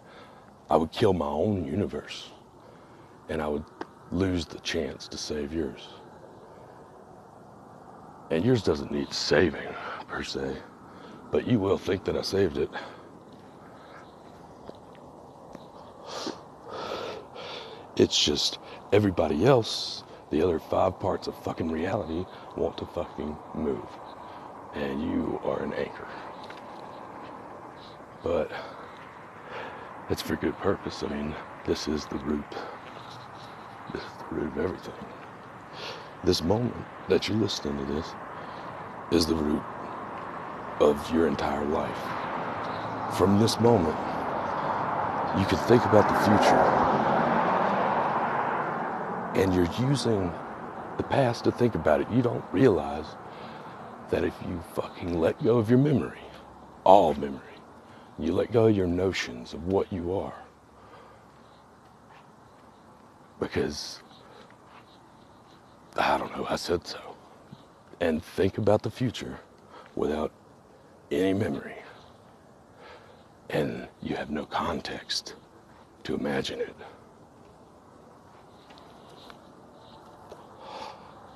I 0.71 0.77
would 0.77 0.93
kill 0.93 1.13
my 1.13 1.27
own 1.27 1.65
universe 1.65 2.31
and 3.29 3.43
I 3.43 3.49
would 3.49 3.65
lose 4.11 4.47
the 4.47 4.59
chance 4.61 5.07
to 5.09 5.19
save 5.19 5.53
yours. 5.53 5.89
And 8.31 8.45
yours 8.45 8.63
doesn't 8.63 8.91
need 8.91 9.13
saving, 9.13 9.69
per 10.07 10.23
se, 10.23 10.57
but 11.31 11.47
you 11.47 11.59
will 11.59 11.79
think 11.79 12.05
that 12.05 12.17
I 12.17 12.23
saved 12.23 12.59
it. 12.59 12.71
It's 17.97 18.23
just 18.23 18.59
everybody 18.93 19.45
else 19.45 20.05
the 20.31 20.43
other 20.43 20.59
five 20.59 20.99
parts 21.01 21.27
of 21.27 21.35
fucking 21.43 21.71
reality 21.71 22.25
want 22.57 22.77
to 22.79 22.87
fucking 22.87 23.37
move. 23.55 23.87
And 24.75 25.03
you 25.03 25.41
are 25.45 25.63
an 25.63 25.73
anchor. 25.73 26.09
But 28.23 28.51
it's 30.11 30.23
for 30.23 30.37
good 30.37 30.57
purpose. 30.59 31.03
I 31.03 31.09
mean, 31.09 31.35
This 31.67 31.89
is 31.89 32.07
the 32.07 32.17
root. 32.19 32.45
This 33.93 34.03
is 34.03 34.09
the 34.19 34.35
root 34.35 34.53
of 34.53 34.59
everything. 34.59 34.95
This 36.25 36.43
moment 36.43 36.75
that 37.09 37.29
you're 37.29 37.39
listening 37.39 37.79
to 37.87 37.93
this 37.93 38.13
is 39.11 39.27
the 39.27 39.35
root 39.35 39.63
of 40.81 41.15
your 41.15 41.27
entire 41.27 41.65
life. 41.65 43.17
From 43.17 43.39
this 43.41 43.59
moment, 43.61 43.97
you 45.39 45.45
can 45.47 45.59
think 45.67 45.85
about 45.85 46.09
the 46.09 46.19
future. 46.25 47.08
And 49.39 49.55
you're 49.55 49.71
using 49.89 50.33
the 50.97 51.05
past 51.05 51.45
to 51.45 51.53
think 51.53 51.77
about 51.77 52.01
it. 52.01 52.11
You 52.11 52.23
don't 52.23 52.45
realize 52.51 53.07
that 54.11 54.25
if 54.25 54.35
you 54.49 54.61
fucking 54.75 55.21
let 55.21 55.41
go 55.45 55.59
of 55.59 55.71
your 55.71 55.79
memory, 55.79 56.19
all 56.83 57.15
memory, 57.15 57.41
you 58.19 58.33
let 58.33 58.51
go 58.51 58.67
of 58.67 58.77
your 58.77 58.89
notions 58.89 59.55
of 59.55 59.65
what 59.69 59.93
you 59.93 60.13
are. 60.13 60.35
Because, 63.39 64.03
I 65.97 66.19
don't 66.19 66.37
know, 66.37 66.45
I 66.51 66.57
said 66.57 66.85
so. 66.85 66.99
And 68.01 68.21
think 68.21 68.59
about 68.59 68.83
the 68.83 68.91
future 68.91 69.39
without 69.95 70.33
any 71.13 71.33
memory. 71.33 71.77
And 73.51 73.87
you 74.03 74.17
have 74.17 74.31
no 74.31 74.47
context 74.47 75.37
to 76.03 76.17
imagine 76.17 76.61
it. 76.61 76.75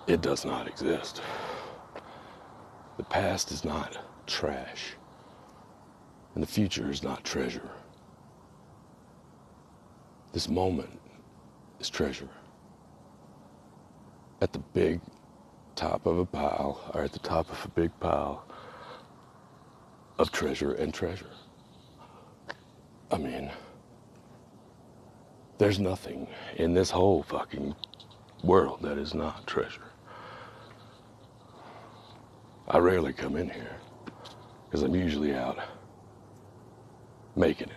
It 0.06 0.20
does 0.20 0.44
not 0.44 0.66
exist. 0.66 1.22
The 2.96 3.04
past 3.04 3.52
is 3.52 3.64
not 3.64 3.98
trash, 4.26 4.94
and 6.34 6.42
the 6.42 6.46
future 6.46 6.90
is 6.90 7.04
not 7.04 7.22
treasure. 7.22 7.70
This 10.32 10.48
moment 10.48 10.98
is 11.78 11.88
treasure. 11.88 12.28
At 14.40 14.52
the 14.52 14.58
big 14.58 15.00
top 15.76 16.04
of 16.04 16.18
a 16.18 16.26
pile, 16.26 16.90
or 16.94 17.04
at 17.04 17.12
the 17.12 17.20
top 17.20 17.48
of 17.50 17.64
a 17.64 17.68
big 17.68 17.92
pile 18.00 18.44
of 20.18 20.32
treasure 20.32 20.72
and 20.72 20.92
treasure. 20.92 21.30
I 23.10 23.18
mean, 23.18 23.52
there's 25.58 25.78
nothing 25.78 26.26
in 26.56 26.74
this 26.74 26.90
whole 26.90 27.22
fucking 27.22 27.76
world 28.42 28.82
that 28.82 28.98
is 28.98 29.14
not 29.14 29.46
treasure. 29.46 29.91
I 32.72 32.78
rarely 32.78 33.12
come 33.12 33.36
in 33.36 33.50
here 33.50 33.76
because 34.64 34.82
I'm 34.82 34.94
usually 34.94 35.34
out 35.34 35.58
making 37.36 37.68
it 37.68 37.76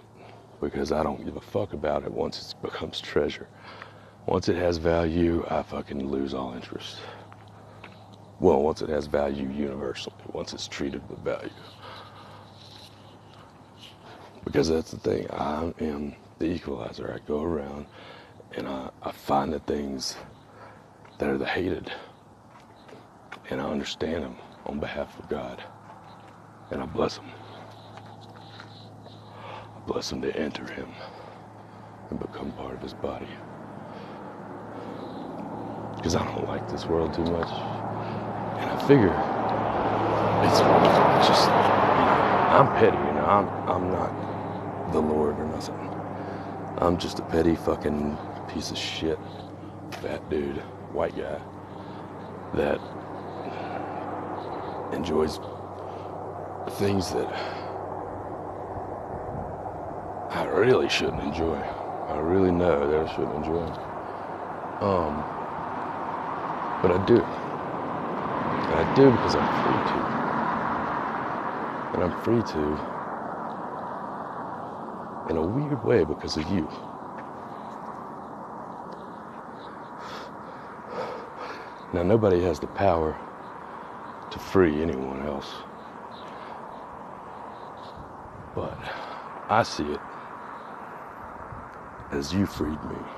because 0.61 0.93
I 0.93 1.03
don't 1.03 1.25
give 1.25 1.35
a 1.35 1.41
fuck 1.41 1.73
about 1.73 2.05
it 2.05 2.11
once 2.13 2.53
it 2.53 2.61
becomes 2.61 3.01
treasure. 3.01 3.49
Once 4.25 4.47
it 4.47 4.55
has 4.55 4.77
value, 4.77 5.45
I 5.49 5.63
fucking 5.63 6.07
lose 6.07 6.33
all 6.33 6.53
interest. 6.53 6.95
Well, 8.39 8.61
once 8.61 8.81
it 8.81 8.87
has 8.87 9.05
value 9.05 9.49
universally, 9.49 10.15
once 10.31 10.53
it's 10.53 10.65
treated 10.65 11.07
with 11.09 11.19
value. 11.19 11.49
Because 14.45 14.69
that's 14.69 14.91
the 14.91 14.97
thing, 14.97 15.29
I 15.29 15.73
am 15.81 16.15
the 16.39 16.45
equalizer. 16.45 17.13
I 17.13 17.27
go 17.27 17.43
around 17.43 17.85
and 18.55 18.65
I, 18.65 18.91
I 19.03 19.11
find 19.11 19.51
the 19.51 19.59
things 19.59 20.15
that 21.19 21.27
are 21.27 21.37
the 21.37 21.45
hated 21.45 21.91
and 23.49 23.59
I 23.59 23.65
understand 23.65 24.23
them 24.23 24.37
on 24.65 24.79
behalf 24.79 25.17
of 25.19 25.29
God. 25.29 25.63
And 26.71 26.81
I 26.81 26.85
bless 26.85 27.17
him. 27.17 27.25
I 29.05 29.79
bless 29.87 30.11
him 30.11 30.21
to 30.21 30.35
enter 30.35 30.65
him 30.71 30.89
and 32.09 32.19
become 32.19 32.51
part 32.53 32.73
of 32.73 32.81
his 32.81 32.93
body. 32.93 33.27
Because 35.95 36.15
I 36.15 36.23
don't 36.25 36.47
like 36.47 36.69
this 36.69 36.85
world 36.85 37.13
too 37.13 37.23
much. 37.23 37.49
And 37.49 38.69
I 38.71 38.87
figure 38.87 39.35
it's 40.43 40.59
just, 41.27 41.45
you 41.45 41.53
know, 41.53 42.25
I'm 42.51 42.67
petty, 42.79 42.97
you 42.97 43.13
know, 43.13 43.25
I'm, 43.25 43.47
I'm 43.69 43.91
not 43.91 44.91
the 44.91 44.99
Lord 44.99 45.37
or 45.39 45.45
nothing. 45.45 45.75
I'm 46.77 46.97
just 46.97 47.19
a 47.19 47.23
petty 47.23 47.55
fucking 47.55 48.17
piece 48.53 48.71
of 48.71 48.77
shit, 48.77 49.17
fat 50.01 50.29
dude, 50.29 50.57
white 50.93 51.15
guy 51.15 51.39
that 52.53 52.79
enjoys 54.95 55.39
things 56.79 57.11
that 57.13 57.29
I 60.31 60.45
really 60.45 60.89
shouldn't 60.89 61.21
enjoy. 61.21 61.55
I 61.55 62.17
really 62.19 62.51
know 62.51 62.89
that 62.89 63.07
I 63.07 63.15
shouldn't 63.15 63.35
enjoy. 63.35 63.65
Um, 64.81 65.23
but 66.81 66.91
I 66.91 66.97
do. 67.05 67.21
And 67.21 68.75
I 68.75 68.93
do 68.95 69.11
because 69.11 69.35
I'm 69.35 69.47
free 69.63 69.81
to. 69.91 69.99
And 71.93 72.03
I'm 72.03 72.15
free 72.23 72.41
to 72.53 72.95
in 75.29 75.37
a 75.37 75.41
weird 75.41 75.83
way 75.83 76.03
because 76.03 76.37
of 76.37 76.49
you. 76.51 76.67
Now, 81.93 82.03
nobody 82.03 82.41
has 82.43 82.59
the 82.59 82.67
power 82.67 83.15
to 84.35 84.39
free 84.41 84.83
anyone 84.83 85.25
else. 85.25 85.63
But 88.53 88.79
I 89.49 89.63
see 89.63 89.91
it 89.91 90.03
as 92.11 92.33
you 92.33 92.45
freed 92.47 92.85
me 92.85 93.13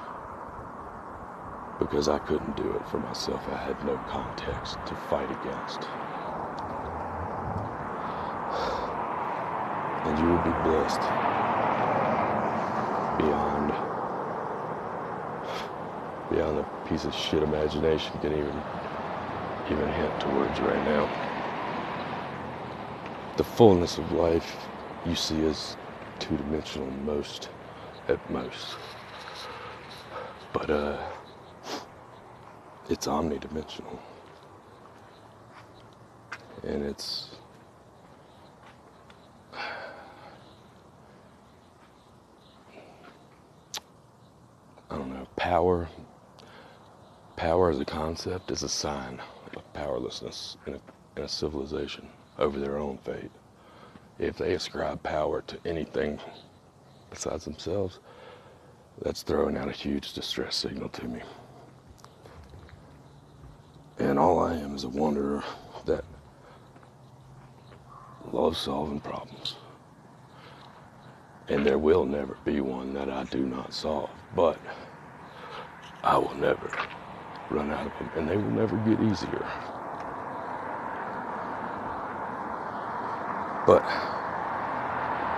because 1.80 2.08
I 2.08 2.20
couldn't 2.20 2.56
do 2.56 2.72
it 2.74 2.88
for 2.88 3.00
myself. 3.00 3.50
I 3.50 3.58
had 3.58 3.84
no 3.84 4.00
context 4.00 4.80
to 4.86 4.96
fight 4.96 5.32
against. 5.32 5.90
And 10.06 10.20
you 10.20 10.30
will 10.30 10.40
be 10.40 10.54
blessed 10.54 11.12
beyond 13.18 13.76
beyond 16.30 16.58
the 16.60 16.68
piece 16.86 17.06
of 17.06 17.16
shit 17.16 17.44
imagination 17.44 18.20
can 18.20 18.34
even 18.34 18.66
even 19.72 19.88
hint 19.90 20.20
towards 20.22 20.60
right 20.62 20.86
now. 20.86 21.06
The 23.36 23.44
fullness 23.44 23.98
of 23.98 24.12
life 24.14 24.56
you 25.06 25.14
see 25.14 25.40
is 25.42 25.76
two 26.20 26.38
dimensional 26.38 26.90
most 27.06 27.50
at 28.08 28.32
most. 28.32 28.78
But 30.54 30.70
uh 30.70 30.98
it's 32.90 33.08
omnidimensional. 33.08 34.00
And 36.64 36.84
it's 36.84 37.32
I 44.90 44.96
don't 44.96 45.14
know, 45.14 45.28
power 45.36 45.90
power 47.36 47.70
as 47.70 47.80
a 47.80 47.86
concept 47.86 48.50
is 48.50 48.64
a 48.64 48.70
sign 48.70 49.22
of 49.58 49.74
powerlessness 49.74 50.58
in 50.66 50.76
a, 50.76 50.80
in 51.18 51.24
a 51.24 51.28
civilization 51.28 52.08
over 52.40 52.60
their 52.60 52.78
own 52.78 52.98
fate. 53.00 53.32
If 54.20 54.38
they 54.38 54.54
ascribe 54.54 55.04
power 55.04 55.42
to 55.48 55.58
anything 55.66 56.20
besides 57.10 57.46
themselves, 57.46 58.00
that's 59.02 59.22
throwing 59.22 59.58
out 59.58 59.68
a 59.68 59.74
huge 59.74 60.14
distress 60.14 60.56
signal 60.56 60.90
to 60.90 61.08
me. 61.08 61.22
And 64.00 64.18
all 64.18 64.40
I 64.40 64.56
am 64.56 64.76
is 64.76 64.84
a 64.84 64.90
wanderer 64.90 65.44
that 65.86 66.04
loves 68.32 68.58
solving 68.58 69.00
problems. 69.00 69.56
And 71.48 71.66
there 71.66 71.78
will 71.78 72.06
never 72.06 72.38
be 72.44 72.60
one 72.60 72.94
that 72.94 73.10
I 73.10 73.24
do 73.26 73.46
not 73.46 73.74
solve, 73.74 74.10
but 74.36 74.60
I 76.04 76.18
will 76.18 76.36
never 76.36 76.70
run 77.50 77.72
out 77.72 77.86
of 77.88 77.94
them, 77.98 78.10
and 78.16 78.30
they 78.30 78.36
will 78.38 78.52
never 78.52 78.76
get 78.78 79.00
easier. 79.02 79.46
But 83.66 83.84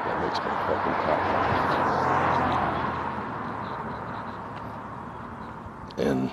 that 0.06 0.22
makes 0.22 0.38
me 0.40 0.46
fucking 0.68 0.94
tired. 1.04 1.50
And 6.08 6.32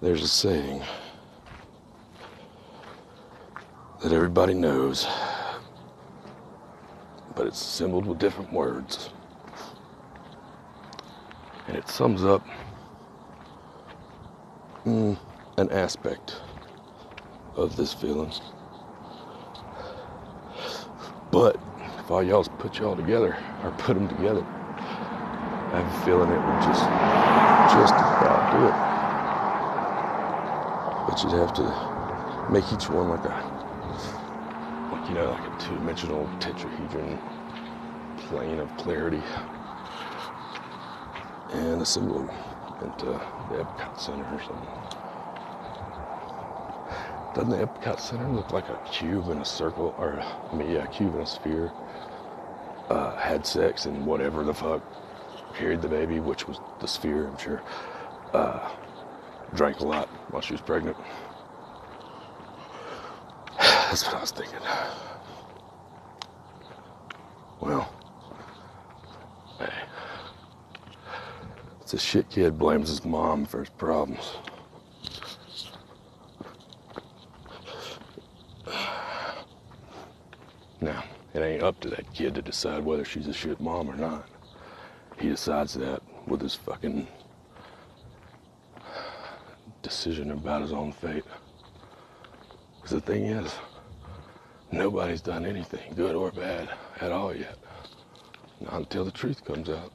there's 0.00 0.22
a 0.22 0.28
saying 0.28 0.82
that 4.02 4.12
everybody 4.12 4.54
knows, 4.54 5.06
but 7.34 7.46
it's 7.46 7.60
assembled 7.60 8.06
with 8.06 8.18
different 8.18 8.52
words. 8.52 9.10
It 11.76 11.90
sums 11.90 12.24
up 12.24 12.42
mm, 14.86 15.18
an 15.58 15.70
aspect 15.70 16.36
of 17.54 17.76
this 17.76 17.92
feeling. 17.92 18.32
But 21.30 21.60
if 21.98 22.10
all 22.10 22.22
y'all's 22.22 22.48
put 22.48 22.78
y'all 22.78 22.96
together 22.96 23.36
or 23.62 23.72
put 23.72 23.92
them 23.92 24.08
together, 24.08 24.42
I 24.42 25.82
have 25.82 25.86
a 25.86 26.04
feeling 26.06 26.30
it 26.30 26.40
would 26.40 26.62
just 26.62 26.84
just 27.76 27.94
about 27.94 28.50
do 28.52 28.68
it. 28.68 28.76
But 31.06 31.22
you'd 31.22 31.34
have 31.34 31.52
to 31.56 32.50
make 32.50 32.72
each 32.72 32.88
one 32.88 33.10
like 33.10 33.24
a 33.26 33.34
like 34.92 35.08
you 35.10 35.14
know 35.14 35.30
like 35.30 35.52
a 35.52 35.60
two-dimensional 35.60 36.26
tetrahedron 36.40 37.18
plane 38.16 38.60
of 38.60 38.74
clarity 38.78 39.20
and 41.56 41.80
a 41.80 41.82
assemble 41.82 42.18
them 42.18 42.30
into 42.82 43.06
the 43.06 43.64
Epcot 43.64 43.98
Center 43.98 44.24
or 44.24 44.40
something. 44.40 44.68
Doesn't 47.34 47.50
the 47.50 47.66
Epcot 47.66 48.00
Center 48.00 48.28
look 48.28 48.52
like 48.52 48.68
a 48.68 48.78
cube 48.90 49.28
in 49.28 49.38
a 49.38 49.44
circle, 49.44 49.94
or 49.98 50.20
I 50.20 50.54
mean, 50.54 50.70
yeah, 50.70 50.84
a 50.84 50.88
cube 50.88 51.14
in 51.14 51.20
a 51.20 51.26
sphere? 51.26 51.72
Uh, 52.88 53.16
had 53.16 53.46
sex 53.46 53.86
and 53.86 54.06
whatever 54.06 54.44
the 54.44 54.54
fuck, 54.54 54.82
carried 55.54 55.82
the 55.82 55.88
baby, 55.88 56.20
which 56.20 56.46
was 56.46 56.60
the 56.80 56.86
sphere, 56.86 57.26
I'm 57.26 57.38
sure. 57.38 57.62
Uh, 58.32 58.70
drank 59.54 59.80
a 59.80 59.84
lot 59.84 60.08
while 60.30 60.42
she 60.42 60.52
was 60.52 60.60
pregnant. 60.60 60.96
That's 63.58 64.04
what 64.06 64.14
I 64.14 64.20
was 64.20 64.30
thinking. 64.30 64.60
Well, 67.60 67.92
a 71.96 71.98
shit 71.98 72.28
kid 72.28 72.58
blames 72.58 72.90
his 72.90 73.06
mom 73.06 73.46
for 73.46 73.60
his 73.60 73.70
problems. 73.70 74.36
Now, 80.78 81.02
it 81.32 81.40
ain't 81.40 81.62
up 81.62 81.80
to 81.80 81.88
that 81.88 82.12
kid 82.12 82.34
to 82.34 82.42
decide 82.42 82.84
whether 82.84 83.02
she's 83.02 83.28
a 83.28 83.32
shit 83.32 83.58
mom 83.62 83.88
or 83.88 83.96
not. 83.96 84.28
He 85.18 85.30
decides 85.30 85.72
that 85.72 86.02
with 86.26 86.42
his 86.42 86.54
fucking 86.54 87.08
decision 89.82 90.32
about 90.32 90.60
his 90.60 90.74
own 90.74 90.92
fate. 90.92 91.24
Because 92.76 92.90
the 92.90 93.00
thing 93.00 93.24
is, 93.24 93.54
nobody's 94.70 95.22
done 95.22 95.46
anything, 95.46 95.94
good 95.94 96.14
or 96.14 96.30
bad, 96.30 96.68
at 97.00 97.10
all 97.10 97.34
yet. 97.34 97.56
Not 98.60 98.74
until 98.74 99.06
the 99.06 99.10
truth 99.10 99.42
comes 99.46 99.70
out. 99.70 99.94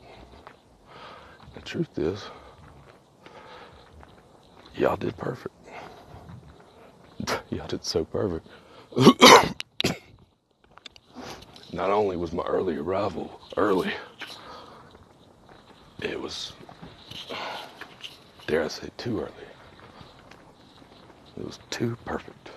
The 1.53 1.61
truth 1.61 1.99
is, 1.99 2.23
y'all 4.75 4.95
did 4.95 5.17
perfect. 5.17 5.55
y'all 7.49 7.67
did 7.67 7.83
so 7.83 8.05
perfect. 8.05 8.47
Not 11.73 11.89
only 11.89 12.17
was 12.17 12.33
my 12.33 12.43
early 12.43 12.77
arrival 12.77 13.39
early, 13.57 13.93
it 16.01 16.19
was, 16.19 16.53
dare 18.47 18.63
I 18.63 18.67
say, 18.67 18.89
too 18.97 19.19
early. 19.19 19.31
It 21.37 21.45
was 21.45 21.59
too 21.69 21.97
perfect. 22.05 22.49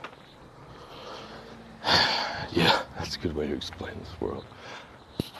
yeah, 2.52 2.82
that's 2.98 3.16
a 3.16 3.18
good 3.18 3.36
way 3.36 3.46
to 3.46 3.54
explain 3.54 3.94
this 3.98 4.20
world. 4.20 4.44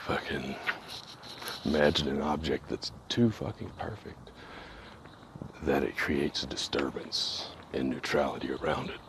Fucking 0.07 0.55
imagine 1.65 2.09
an 2.09 2.21
object 2.21 2.69
that's 2.69 2.93
too 3.09 3.31
fucking 3.31 3.71
perfect 3.79 4.31
that 5.63 5.83
it 5.83 5.97
creates 5.97 6.43
a 6.43 6.47
disturbance 6.47 7.49
in 7.73 7.89
neutrality 7.89 8.53
around 8.53 8.91
it. 8.91 9.01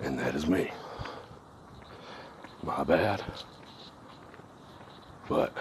And 0.00 0.18
that 0.18 0.34
is 0.34 0.46
me. 0.46 0.70
My 2.62 2.82
bad. 2.82 3.22
But 5.28 5.56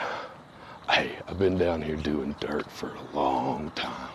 hey, 0.89 1.17
I've 1.27 1.37
been 1.37 1.57
down 1.57 1.81
here 1.81 1.95
doing 1.95 2.35
dirt 2.39 2.69
for 2.71 2.95
a 2.95 3.15
long 3.15 3.71
time. 3.75 4.09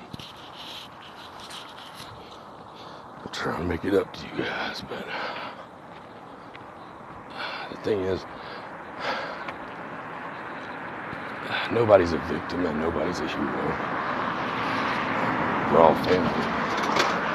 I'm 3.25 3.33
trying 3.33 3.59
to 3.59 3.65
make 3.65 3.85
it 3.85 3.95
up 3.95 4.13
to 4.13 4.27
you 4.27 4.45
guys, 4.45 4.83
but 4.89 5.07
the 7.71 7.77
thing 7.79 8.01
is, 8.01 8.25
nobody's 11.73 12.13
a 12.13 12.19
victim 12.29 12.67
and 12.67 12.79
nobody's 12.81 13.21
a 13.21 13.29
hero. 13.29 14.03
We're 15.73 15.81
all 15.81 15.95
family. 16.05 16.45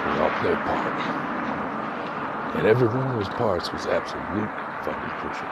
We 0.06 0.20
all 0.22 0.30
play 0.40 0.52
a 0.52 0.56
part. 0.56 1.28
And 2.58 2.68
every 2.68 2.88
one 2.88 3.06
of 3.08 3.16
those 3.18 3.30
parts 3.36 3.72
was 3.72 3.86
absolutely 3.88 4.48
fucking 4.86 5.14
crucial. 5.22 5.48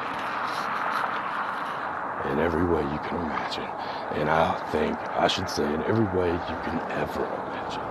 In 2.31 2.39
every 2.39 2.65
way 2.65 2.81
you 2.81 2.99
can 2.99 3.17
imagine. 3.21 3.69
And 4.17 4.29
I 4.29 4.57
think, 4.71 4.97
I 5.17 5.27
should 5.27 5.49
say, 5.49 5.63
in 5.71 5.83
every 5.83 6.05
way 6.17 6.31
you 6.31 6.57
can 6.63 6.79
ever 6.91 7.25
imagine. 7.25 7.85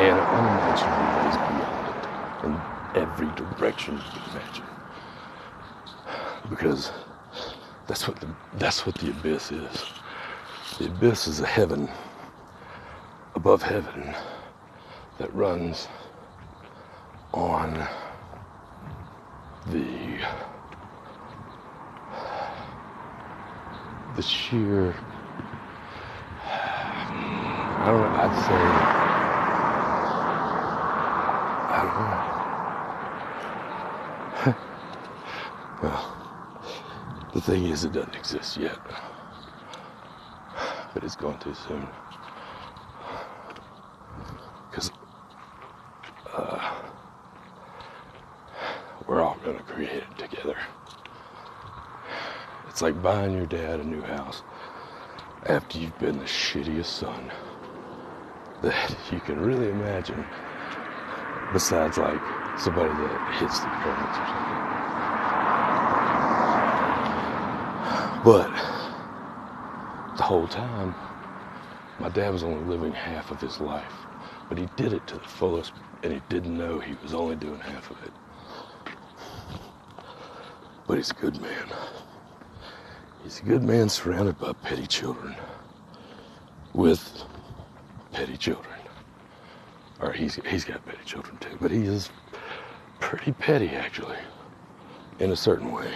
And 0.00 0.16
unimaginable 0.16 1.10
ways 1.20 1.36
beyond 1.36 1.86
it. 1.92 2.04
In 2.46 3.02
every 3.02 3.30
direction 3.34 3.96
you 3.96 4.20
can 4.20 4.30
imagine. 4.30 4.64
Because 6.48 6.92
that's 7.90 8.06
what 8.06 8.20
the 8.20 8.28
that's 8.54 8.86
what 8.86 8.94
the 8.98 9.10
abyss 9.10 9.50
is. 9.50 9.84
The 10.78 10.86
abyss 10.86 11.26
is 11.26 11.40
a 11.40 11.46
heaven 11.46 11.90
above 13.34 13.62
heaven 13.62 14.14
that 15.18 15.34
runs 15.34 15.88
on 17.34 17.84
the 19.72 20.20
the 24.14 24.22
sheer 24.22 24.94
I 26.46 27.86
don't 27.86 28.00
know, 28.00 28.20
I'd 28.20 28.36
say 28.46 28.62
I 31.74 31.80
don't 34.44 34.54
know. 34.54 34.60
well, 35.82 36.19
the 37.32 37.40
thing 37.40 37.66
is 37.66 37.84
it 37.84 37.92
doesn't 37.92 38.14
exist 38.14 38.56
yet. 38.56 38.78
But 40.92 41.04
it's 41.04 41.16
going 41.16 41.38
to 41.38 41.54
soon. 41.54 41.86
Because 44.70 44.90
uh, 46.32 46.74
we're 49.06 49.22
all 49.22 49.38
going 49.44 49.56
to 49.56 49.62
create 49.64 50.02
it 50.02 50.18
together. 50.18 50.56
It's 52.68 52.82
like 52.82 53.00
buying 53.02 53.32
your 53.32 53.46
dad 53.46 53.80
a 53.80 53.84
new 53.84 54.02
house 54.02 54.42
after 55.46 55.78
you've 55.78 55.98
been 55.98 56.18
the 56.18 56.24
shittiest 56.24 56.86
son 56.86 57.30
that 58.62 58.96
you 59.10 59.20
can 59.20 59.40
really 59.40 59.68
imagine, 59.68 60.24
besides 61.52 61.96
like 61.98 62.20
somebody 62.58 62.88
that 62.88 63.34
hits 63.40 63.58
the 63.60 63.66
parents 63.66 64.18
or 64.18 64.26
something. 64.26 64.50
But 68.24 68.50
the 70.18 70.22
whole 70.22 70.46
time, 70.46 70.94
my 71.98 72.10
dad 72.10 72.30
was 72.30 72.42
only 72.42 72.62
living 72.64 72.92
half 72.92 73.30
of 73.30 73.40
his 73.40 73.60
life, 73.60 73.94
but 74.48 74.58
he 74.58 74.68
did 74.76 74.92
it 74.92 75.06
to 75.06 75.14
the 75.14 75.20
fullest, 75.20 75.72
and 76.02 76.12
he 76.12 76.20
didn't 76.28 76.56
know 76.56 76.78
he 76.78 76.96
was 77.02 77.14
only 77.14 77.36
doing 77.36 77.60
half 77.60 77.90
of 77.90 77.96
it. 78.02 78.12
But 80.86 80.98
he's 80.98 81.10
a 81.10 81.14
good 81.14 81.40
man. 81.40 81.66
He's 83.22 83.40
a 83.40 83.44
good 83.44 83.62
man 83.62 83.88
surrounded 83.88 84.38
by 84.38 84.52
petty 84.52 84.86
children. 84.86 85.34
With 86.74 87.22
petty 88.12 88.36
children. 88.36 88.74
Or 89.98 90.12
he's, 90.12 90.34
he's 90.46 90.64
got 90.64 90.84
petty 90.84 91.04
children 91.06 91.38
too, 91.38 91.56
but 91.58 91.70
he 91.70 91.84
is 91.84 92.10
pretty 93.00 93.32
petty 93.32 93.70
actually, 93.70 94.18
in 95.20 95.32
a 95.32 95.36
certain 95.36 95.72
way. 95.72 95.90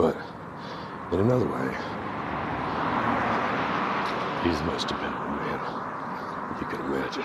But 0.00 0.16
in 1.12 1.20
another 1.20 1.44
way, 1.44 1.76
he's 4.42 4.58
the 4.58 4.64
most 4.64 4.88
dependable 4.88 5.26
man 5.26 5.60
you 6.58 6.66
can 6.68 6.80
imagine. 6.86 7.24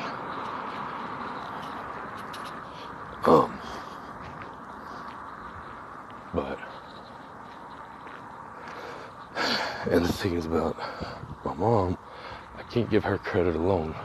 Um, 3.24 3.58
but, 6.34 6.60
and 9.90 10.04
the 10.04 10.12
thing 10.12 10.34
is 10.34 10.46
about 10.46 10.76
my 11.46 11.54
mom, 11.54 11.98
I 12.58 12.64
can't 12.64 12.90
give 12.90 13.06
her 13.06 13.18
credit 13.18 13.56
alone 13.56 13.96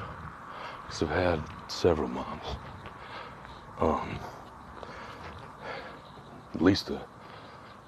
because 0.86 1.02
I've 1.02 1.08
had 1.08 1.42
several 1.66 2.06
moms. 2.06 2.46
Um, 3.80 4.20
Lisa, 6.60 7.04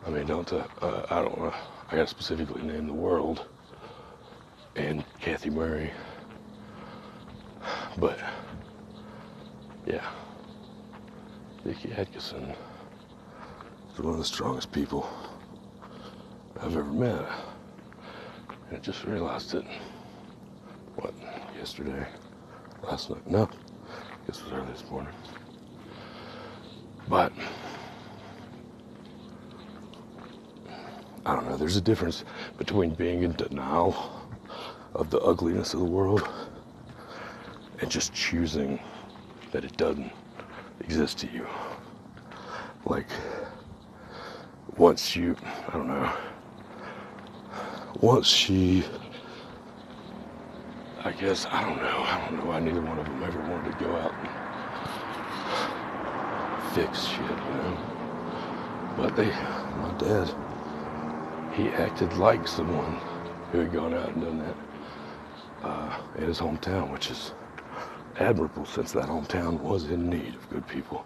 I 0.06 0.10
mean, 0.10 0.26
don't, 0.26 0.52
uh, 0.52 0.66
uh, 0.80 1.06
I 1.10 1.22
don't 1.22 1.38
know, 1.38 1.54
I 1.88 1.96
gotta 1.96 2.06
specifically 2.06 2.62
name 2.62 2.86
the 2.86 2.92
world 2.92 3.46
and 4.76 5.04
Kathy 5.20 5.50
Murray. 5.50 5.92
But, 7.98 8.18
yeah, 9.86 10.06
Vicky 11.64 11.92
Atkinson, 11.92 12.54
He's 13.92 14.00
one 14.00 14.14
of 14.14 14.18
the 14.18 14.24
strongest 14.24 14.72
people 14.72 15.06
I've 16.58 16.74
ever 16.74 16.84
met. 16.84 17.26
And 18.68 18.78
I 18.78 18.80
just 18.80 19.04
realized 19.04 19.54
it. 19.54 19.64
What, 20.96 21.12
yesterday? 21.58 22.06
Last 22.82 23.10
night? 23.10 23.30
No. 23.30 23.42
It 23.42 24.28
was 24.28 24.42
early 24.50 24.72
this 24.72 24.84
morning. 24.90 25.12
But 27.06 27.32
I 31.26 31.34
don't 31.34 31.50
know, 31.50 31.51
there's 31.62 31.76
a 31.76 31.80
difference 31.80 32.24
between 32.58 32.90
being 32.90 33.22
in 33.22 33.30
denial 33.34 33.94
of 34.96 35.10
the 35.10 35.20
ugliness 35.20 35.74
of 35.74 35.78
the 35.78 35.86
world 35.86 36.28
and 37.78 37.88
just 37.88 38.12
choosing 38.12 38.80
that 39.52 39.64
it 39.64 39.76
doesn't 39.76 40.10
exist 40.80 41.18
to 41.18 41.28
you. 41.28 41.46
Like, 42.84 43.06
once 44.76 45.14
you, 45.14 45.36
I 45.68 45.74
don't 45.74 45.86
know, 45.86 46.12
once 48.00 48.26
she, 48.26 48.84
I 51.04 51.12
guess, 51.12 51.46
I 51.46 51.62
don't 51.62 51.76
know, 51.76 52.02
I 52.02 52.26
don't 52.28 52.40
know 52.40 52.46
why 52.46 52.58
neither 52.58 52.80
one 52.80 52.98
of 52.98 53.06
them 53.06 53.22
ever 53.22 53.38
wanted 53.38 53.70
to 53.70 53.84
go 53.84 53.94
out 53.98 54.12
and 54.14 54.28
fix 56.74 57.04
shit, 57.04 57.20
you 57.20 57.54
know. 57.54 57.78
But 58.96 59.14
they, 59.14 59.26
my 59.26 59.94
dad, 59.98 60.34
he 61.54 61.68
acted 61.68 62.12
like 62.14 62.48
someone 62.48 62.98
who 63.50 63.60
had 63.60 63.72
gone 63.72 63.94
out 63.94 64.08
and 64.10 64.22
done 64.22 64.38
that 64.38 64.56
uh, 65.62 66.00
in 66.16 66.24
his 66.24 66.38
hometown, 66.38 66.90
which 66.90 67.10
is 67.10 67.32
admirable 68.18 68.64
since 68.64 68.92
that 68.92 69.04
hometown 69.04 69.60
was 69.60 69.90
in 69.90 70.08
need 70.08 70.34
of 70.34 70.48
good 70.50 70.66
people. 70.66 71.04